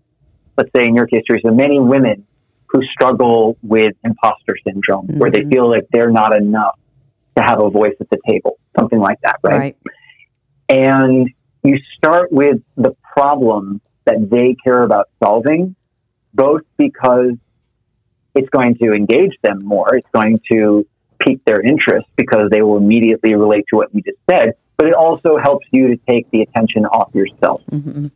[0.57, 2.25] let's say in your case, Teresa, many women
[2.73, 5.51] who struggle with imposter syndrome, where they Mhm.
[5.51, 6.79] feel like they're not enough
[7.37, 9.57] to have a voice at the table, something like that, right?
[9.57, 9.77] Right.
[10.69, 11.29] and
[11.65, 15.75] you start with the problem that they care about solving,
[16.33, 17.33] both because
[18.37, 20.87] it's going to engage them more, it's going to
[21.19, 24.95] pique their interest because they will immediately relate to what you just said, but it
[24.95, 27.63] also helps you to take the attention off yourself.
[27.69, 28.07] hmm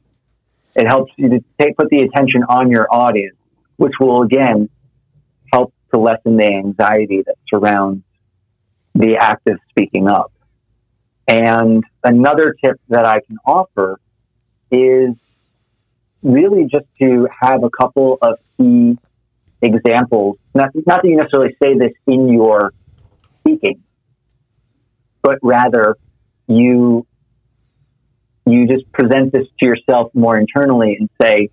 [0.77, 3.37] It helps you to take put the attention on your audience,
[3.77, 4.69] which will again
[5.53, 8.03] help to lessen the anxiety that surrounds
[8.95, 10.33] the act of speaking up.
[11.27, 13.99] And another tip that I can offer
[14.71, 15.17] is
[16.23, 18.99] really just to have a couple of key
[19.63, 20.39] examples.
[20.55, 22.73] Not, not that you necessarily say this in your
[23.41, 23.83] speaking,
[25.23, 25.97] but rather
[26.47, 27.07] you
[28.47, 31.49] you just present this to yourself more internally and say,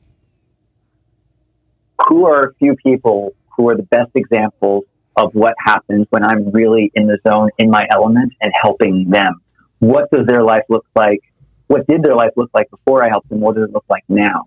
[2.07, 4.85] who are a few people who are the best examples
[5.15, 9.41] of what happens when I'm really in the zone, in my element, and helping them?
[9.79, 11.21] What does their life look like?
[11.67, 13.39] What did their life look like before I helped them?
[13.39, 14.45] What does it look like now?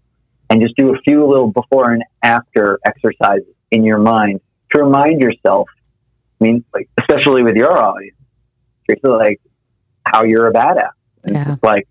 [0.51, 4.41] And just do a few little before and after exercises in your mind
[4.75, 5.69] to remind yourself.
[6.41, 8.17] I mean, like especially with your audience,
[8.89, 9.41] it's like
[10.05, 10.91] how you're a badass.
[11.25, 11.57] And Yeah.
[11.63, 11.89] Like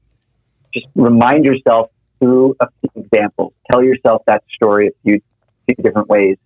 [0.74, 1.90] just remind yourself
[2.20, 3.54] through a few examples.
[3.72, 5.22] Tell yourself that story a few,
[5.66, 6.38] few different ways,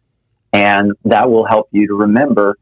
[0.54, 2.58] and that will help you to remember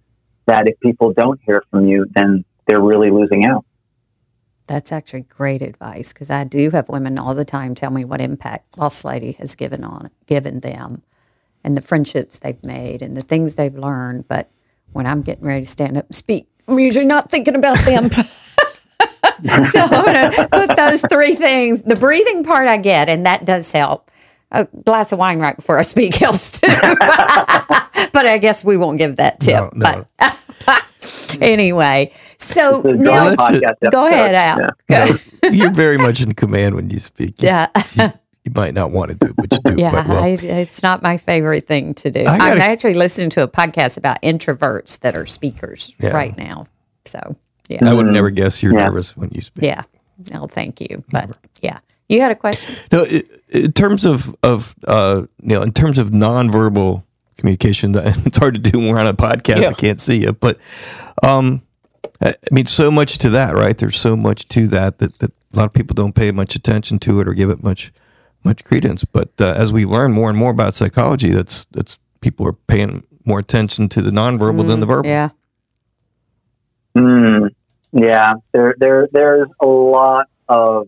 [0.45, 3.65] that if people don't hear from you, then they're really losing out.
[4.67, 8.19] That's actually great advice because I do have women all the time tell me what
[8.19, 11.03] impact Boss Lady has given on given them,
[11.63, 14.27] and the friendships they've made and the things they've learned.
[14.27, 14.49] But
[14.91, 18.09] when I'm getting ready to stand up and speak, I'm usually not thinking about them.
[19.63, 21.83] so I'm going to put those three things.
[21.83, 24.09] The breathing part I get, and that does help.
[24.51, 26.67] A glass of wine right before I speak helps too.
[26.69, 29.55] but I guess we won't give that tip.
[29.55, 30.05] No, no.
[30.17, 30.85] But
[31.41, 33.63] anyway, so now John's that's it.
[33.63, 34.13] podcast go episode.
[34.13, 34.59] ahead, Al.
[34.89, 35.07] Yeah.
[35.41, 35.49] Go.
[35.51, 37.41] You're very much in command when you speak.
[37.41, 37.67] You, Yeah.
[37.95, 40.23] you might not want to do, but you do Yeah, quite well.
[40.23, 42.23] I, it's not my favorite thing to do.
[42.27, 46.11] I I'm actually listening to a podcast about introverts that are speakers Yeah.
[46.11, 46.67] right now.
[47.05, 47.35] So,
[47.67, 47.87] yeah.
[47.89, 48.13] I would mm-hmm.
[48.13, 48.85] never guess you're Yeah.
[48.85, 49.63] nervous when you speak.
[49.65, 49.83] Yeah.
[50.31, 51.03] No, thank you.
[51.11, 51.79] But yeah,
[52.09, 52.75] you had a question?
[52.91, 57.03] No, i in terms of of uh, you know, in terms of nonverbal
[57.37, 59.61] communication, it's hard to do when we're on a podcast.
[59.61, 59.69] Yeah.
[59.69, 60.59] I can't see you, but
[61.23, 61.61] um,
[62.21, 63.77] I I mean, so much to that, right?
[63.77, 66.99] There's so much to that that, that a lot of people don't pay much attention
[66.99, 67.93] to it or give it much
[68.43, 69.03] much credence.
[69.05, 73.03] But uh, as we learn more and more about psychology, that's that's people are paying
[73.25, 75.09] more attention to the nonverbal than the verbal.
[75.09, 75.29] Yeah.
[76.95, 77.47] hmm
[77.91, 80.87] Yeah, there there there's a lot of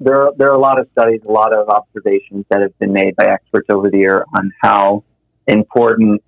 [0.00, 3.16] there there are a lot of studies, a lot of observations that have been made
[3.16, 5.04] by experts over the year on how
[5.46, 6.22] important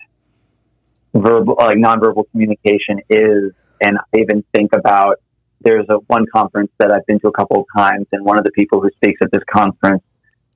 [1.14, 3.52] verbal like nonverbal communication is.
[3.80, 5.16] And I even think about
[5.60, 8.44] there's a one conference that I've been to a couple of times, and one of
[8.44, 10.02] the people who speaks at this conference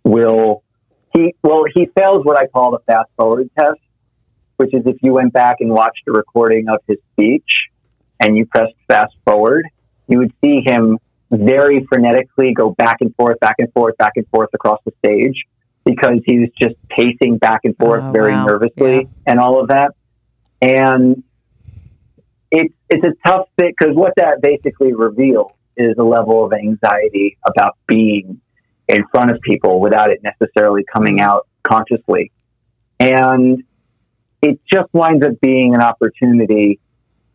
[0.03, 0.63] will
[1.13, 3.81] he well he fails what I call the fast forward test,
[4.57, 7.69] which is if you went back and watched a recording of his speech
[8.21, 9.67] and you pressed fast forward,
[10.09, 10.99] you would see him
[11.39, 15.45] very frenetically go back and forth, back and forth, back and forth across the stage
[15.85, 18.47] because he was just pacing back and forth Oh, very wow.
[18.47, 19.03] nervously Yeah.
[19.27, 19.93] and all of that.
[20.63, 21.23] And
[22.51, 27.37] it's it's a tough fit because what that basically reveals is a level of anxiety
[27.45, 28.41] about being
[28.89, 31.29] in front of people without it necessarily coming mm-hmm.
[31.29, 32.31] out consciously.
[33.01, 33.65] And
[34.41, 36.79] it just winds up being an opportunity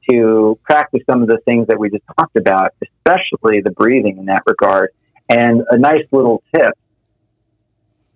[0.09, 4.25] to practice some of the things that we just talked about, especially the breathing in
[4.25, 4.91] that regard.
[5.29, 6.73] And a nice little tip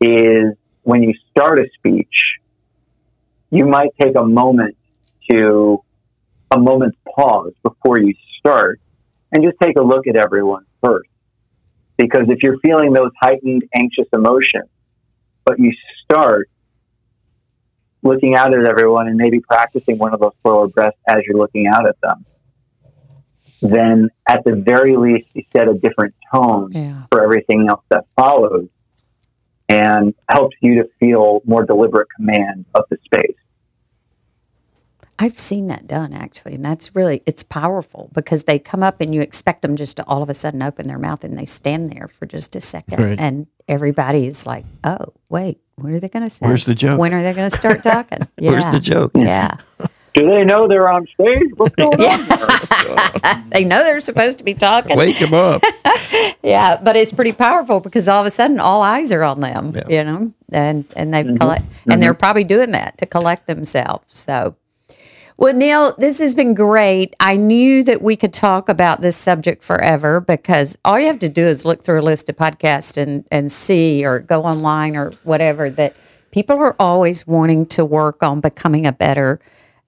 [0.02, 2.40] is when you start a speech,
[3.52, 4.76] you might take a moment
[5.30, 5.84] to
[6.52, 8.80] a moment's pause before you start
[9.32, 11.10] and just take a look at everyone first.
[11.98, 14.70] Because if you're feeling those heightened, anxious emotions,
[15.46, 15.72] but you
[16.04, 16.50] start
[18.04, 21.68] looking out at everyone and maybe practicing one of those slower breaths as you're looking
[21.68, 22.26] out at them,
[23.62, 27.04] then at the very least, you set a different tone Yeah.
[27.12, 28.68] for everything else that follows
[29.70, 33.36] and helps you to feel more deliberate command of the space.
[35.20, 39.14] I've seen that done actually, and that's really it's powerful because they come up and
[39.14, 41.92] you expect them just to all of a sudden open their mouth and they stand
[41.92, 43.20] there for just a second, Right.
[43.20, 46.46] and everybody's like, "Oh, wait, what are they going to say?
[46.46, 47.00] Where's the joke?
[47.00, 48.20] When are they going to start talking?
[48.38, 48.52] Yeah.
[48.52, 49.12] Where's the joke?
[49.16, 49.58] Yeah,
[50.14, 51.50] Do they know they're on stage?
[51.56, 53.50] What's going on?
[53.50, 54.98] they know they're supposed to be talking.
[54.98, 55.62] Wake him up.
[56.44, 59.72] Yeah, but it's pretty powerful because all of a sudden all eyes are on them,
[59.74, 59.88] Yeah.
[59.88, 61.38] you know, and and they've mm-hmm.
[61.38, 62.00] collect and mm-hmm.
[62.02, 64.14] they're probably doing that to collect themselves.
[64.14, 64.56] So,
[65.38, 67.16] well, Neil, this has been great.
[67.20, 71.30] I knew that we could talk about this subject forever because all you have to
[71.30, 75.12] do is look through a list of podcasts and and see or go online or
[75.24, 75.96] whatever that
[76.32, 79.40] people are always wanting to work on becoming a better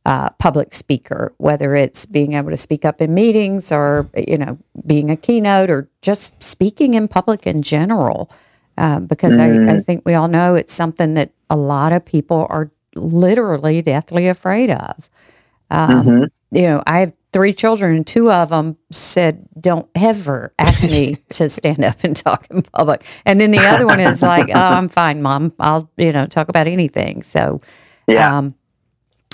[0.06, 4.58] uh, public speaker, whether it's being able to speak up in meetings or you know
[4.86, 8.32] being a keynote or just speaking in public in general.
[8.78, 12.46] Um, because I, I think we all know it's something that a lot of people
[12.50, 15.10] are literally deathly afraid of.
[15.72, 20.90] Um, You know, I have three children, and two of them said, "Don't ever ask
[20.90, 24.50] me to stand up and talk in public." And then the other one is like,
[24.54, 25.54] "Oh, I'm fine, mom.
[25.60, 27.62] I'll you know talk about anything." So,
[28.08, 28.38] Yeah.
[28.38, 28.54] um,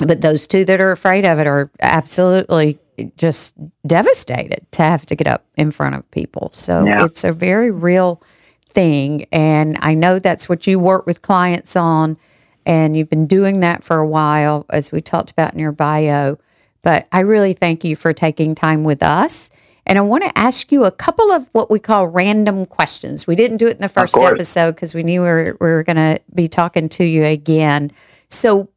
[0.06, 2.80] but those two that are afraid of it are absolutely
[3.18, 3.56] just
[3.86, 6.50] devastated to have to get up in front of people.
[6.54, 7.06] So Yeah.
[7.06, 8.22] it's a very real
[8.66, 9.26] thing.
[9.32, 12.18] And I know that's what you work with clients on.
[12.66, 16.38] And you've been doing that for a while, as we talked about in your bio.
[16.82, 19.50] But I really thank you for taking time with us.
[19.86, 23.26] And I want to ask you a couple of what we call random questions.
[23.26, 25.84] We didn't do it in the first episode because we knew we were, we were
[25.84, 27.92] going to be talking to you again.
[28.28, 28.70] So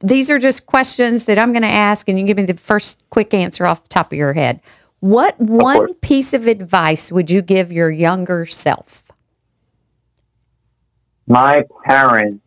[0.00, 3.02] these are just questions that I'm going to ask, and you give me the first
[3.10, 4.60] quick answer off the top of your head.
[4.98, 9.12] What one piece of advice would you give your younger self?
[11.28, 12.42] My parents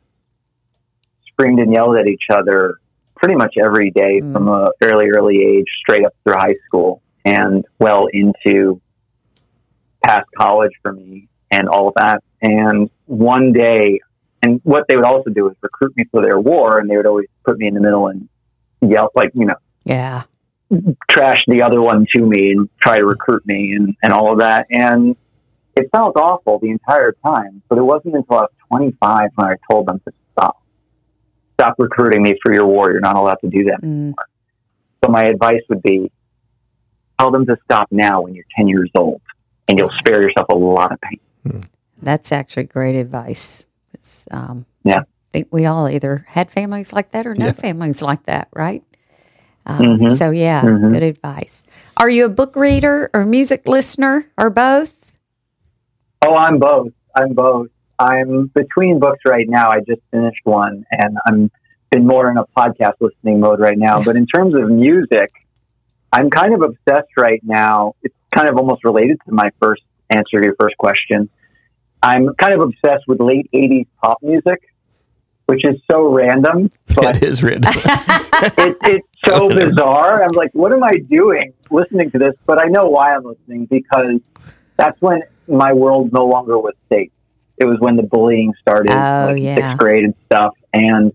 [1.39, 2.75] screamed and yelled at each other
[3.15, 4.33] pretty much every day hmm.
[4.33, 8.81] from a fairly early age, straight up through high school and well into
[10.03, 12.23] past college for me and all of that.
[12.41, 13.99] And one day,
[14.41, 17.05] and what they would also do is recruit me for their war, and they would
[17.05, 18.29] always put me in the middle and
[18.81, 20.23] yell, like, you know, Yeah.
[21.09, 24.39] trash the other one to me and try to recruit me and, and all of
[24.39, 24.67] that.
[24.71, 25.17] And
[25.75, 29.55] it felt awful the entire time, but it wasn't until I was 25 when I
[29.69, 30.13] told them to
[31.59, 31.67] stop.
[31.69, 32.91] Stop recruiting me for your war.
[32.91, 33.81] You're not allowed to do that.
[33.81, 34.13] Mm,
[35.03, 36.11] So my advice would be
[37.19, 39.21] tell them to stop now when you're 10 years old
[39.67, 41.19] and you'll spare yourself a lot of pain.
[42.01, 43.65] that's actually great advice.
[43.93, 44.99] It's, um, Yeah.
[44.99, 47.51] I think we all either had families like that or no Yeah.
[47.51, 48.83] families like that, right?
[49.65, 50.11] Uh, Mhm.
[50.13, 50.89] So, yeah, Mhm.
[50.91, 51.61] good advice.
[51.97, 55.17] Are you a book reader or music listener or both?
[56.25, 56.93] Oh, I'm both.
[57.15, 57.67] I'm both.
[57.99, 59.69] I'm between books right now.
[59.69, 61.51] I just finished one and I'm
[61.91, 64.01] been more in a podcast listening mode right now.
[64.03, 65.31] But in terms of music,
[66.11, 67.95] I'm kind of obsessed right now.
[68.03, 71.29] It's kind of almost related to my first answer to your first question.
[72.01, 74.61] I'm kind of obsessed with late 80s pop music,
[75.47, 77.71] which is so random, but It is random.
[77.75, 80.23] it, it's so bizarre.
[80.23, 82.35] I'm like, what am I doing listening to this?
[82.45, 84.21] But I know why I'm listening because
[84.77, 87.11] that's when my world no longer was safe.
[87.59, 89.55] It was when the bullying started, Oh, like yeah.
[89.55, 90.55] sixth grade and stuff.
[90.73, 91.13] And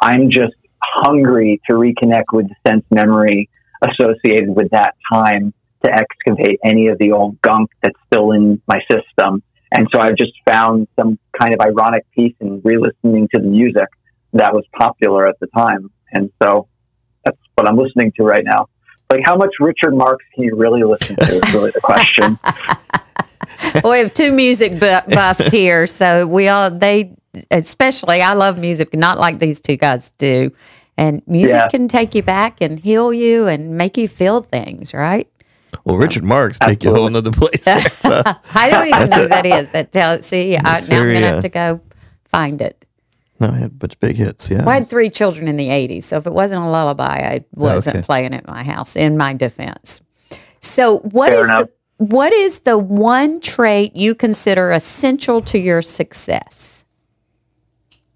[0.00, 3.48] I'm just hungry to reconnect with the sense memory
[3.82, 5.52] associated with that time
[5.84, 9.42] to excavate any of the old gunk that's still in my system.
[9.72, 13.88] And so I've just found some kind of ironic piece in re-listening to the music
[14.32, 15.90] that was popular at the time.
[16.12, 16.68] And so
[17.24, 18.68] that's what I'm listening to right now.
[19.10, 21.22] Like, how much Richard Marx can you really listen to?
[21.22, 22.38] Is really the question.
[23.82, 27.16] well, we have two music bu- buffs here, so we all they
[27.50, 30.52] especially I love music, not like these two guys do.
[30.98, 31.68] And music Yeah.
[31.68, 35.28] can take you back and heal you and make you feel things, right?
[35.84, 37.64] well, Richard Marx take you a whole nother place.
[37.64, 38.22] there, so.
[38.54, 39.70] I don't even know who that is.
[39.72, 41.80] That tell see, I, now That's I'm gonna uh, have to go
[42.24, 42.86] find it.
[43.38, 44.50] No, I had a bunch of big hits.
[44.50, 44.60] Yeah.
[44.60, 47.44] Well, I had three children in the '80s, so if it wasn't a lullaby, I
[47.52, 48.04] wasn't okay.
[48.06, 48.96] playing at my house.
[48.96, 50.00] In my defense,
[50.60, 51.62] so what Fair is enough.
[51.64, 56.84] the what is the one trait you consider essential to your success?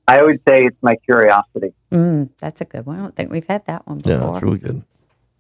[0.06, 1.72] I would say it's my curiosity.
[1.92, 2.98] Mm, that's a good one.
[2.98, 4.12] I don't think we've had that one before.
[4.12, 4.34] Yeah, before.
[4.36, 4.82] it's really good.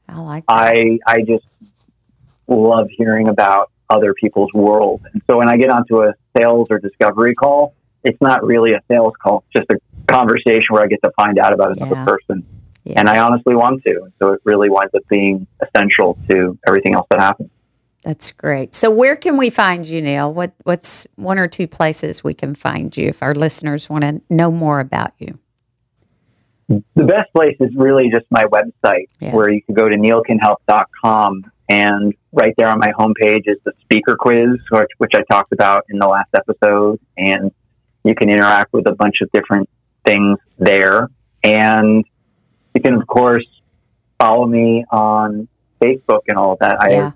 [0.08, 0.52] I like that.
[0.52, 1.44] I I just
[2.48, 5.00] love hearing about other people's world.
[5.12, 7.74] And so when I get onto a sales or discovery call,
[8.04, 9.44] it's not really a sales call.
[9.52, 12.04] It's just a conversation where I get to find out about another Yeah.
[12.04, 12.44] person.
[12.84, 12.98] Yeah.
[13.00, 14.02] And I honestly want to.
[14.04, 17.50] And so it really winds up being essential to everything else that happens.
[18.02, 18.74] That's great.
[18.74, 20.32] So where can we find you, Neil?
[20.32, 24.22] What what's one or two places we can find you if our listeners want to
[24.30, 25.38] know more about you?
[26.68, 29.34] The best place is really just my website Yeah.
[29.34, 34.16] where you can go to neilcanhelp.com and right there on my homepage is the speaker
[34.18, 36.98] quiz, which, which I talked about in the last episode.
[37.16, 37.52] And
[38.04, 39.68] you can interact with a bunch of different
[40.04, 41.08] things there.
[41.44, 42.04] And
[42.74, 43.46] you can, of course,
[44.18, 45.48] follow me on
[45.80, 46.76] Facebook and all of that.
[46.90, 47.06] Yeah.
[47.08, 47.12] I,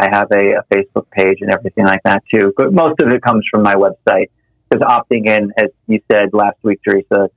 [0.00, 2.52] I have a, a Facebook page and everything like that too.
[2.56, 4.30] But most of it comes from my website.
[4.68, 7.28] Because opting in, as you said last week, Teresa,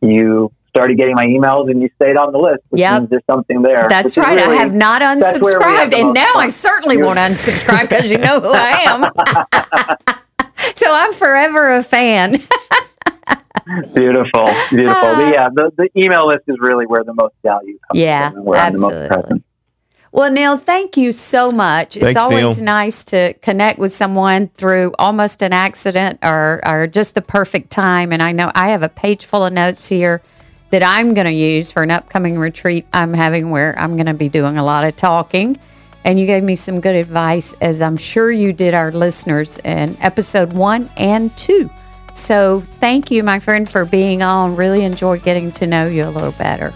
[0.00, 3.00] you started getting my emails and you stayed on the list, which Yep.
[3.00, 3.86] means there's something there.
[3.88, 4.38] That's right.
[4.38, 8.18] I have not we have unsubscribed, and now I certainly You- won't unsubscribe because you
[8.18, 10.16] know who I am.
[10.74, 12.36] so I'm forever a fan.
[13.94, 14.94] Beautiful, beautiful.
[15.02, 18.30] But uh, yeah, the, the email list is really where the most value comes Yeah,
[18.30, 19.42] from and where I'm the most absolutely.
[20.10, 21.96] Well, Neil, thank you so much.
[21.96, 22.64] It's always Neil.
[22.64, 28.12] nice to connect with someone through almost an accident or, or just the perfect time.
[28.12, 30.22] And I know I have a page full of notes here
[30.70, 34.14] that I'm going to use for an upcoming retreat I'm having where I'm going to
[34.14, 35.58] be doing a lot of talking.
[36.04, 39.98] And you gave me some good advice, as I'm sure you did our listeners in
[40.00, 41.70] episode one and two.
[42.14, 44.56] So thank you, my friend, for being on.
[44.56, 46.72] Really enjoyed getting to know you a little better.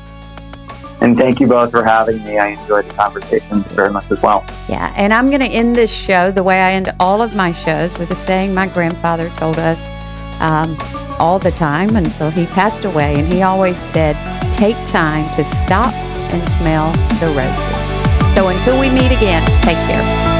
[1.02, 2.38] And thank you both for having me.
[2.38, 4.46] I enjoyed the conversation very much as well.
[4.68, 7.50] Yeah, and I'm going to end this show the way I end all of my
[7.50, 9.88] shows with a saying my grandfather told us
[10.40, 10.76] um,
[11.18, 13.16] all the time until he passed away.
[13.16, 14.14] And he always said,
[14.52, 15.92] Take time to stop
[16.32, 18.32] and smell the roses.
[18.32, 20.31] So until we meet again, take care.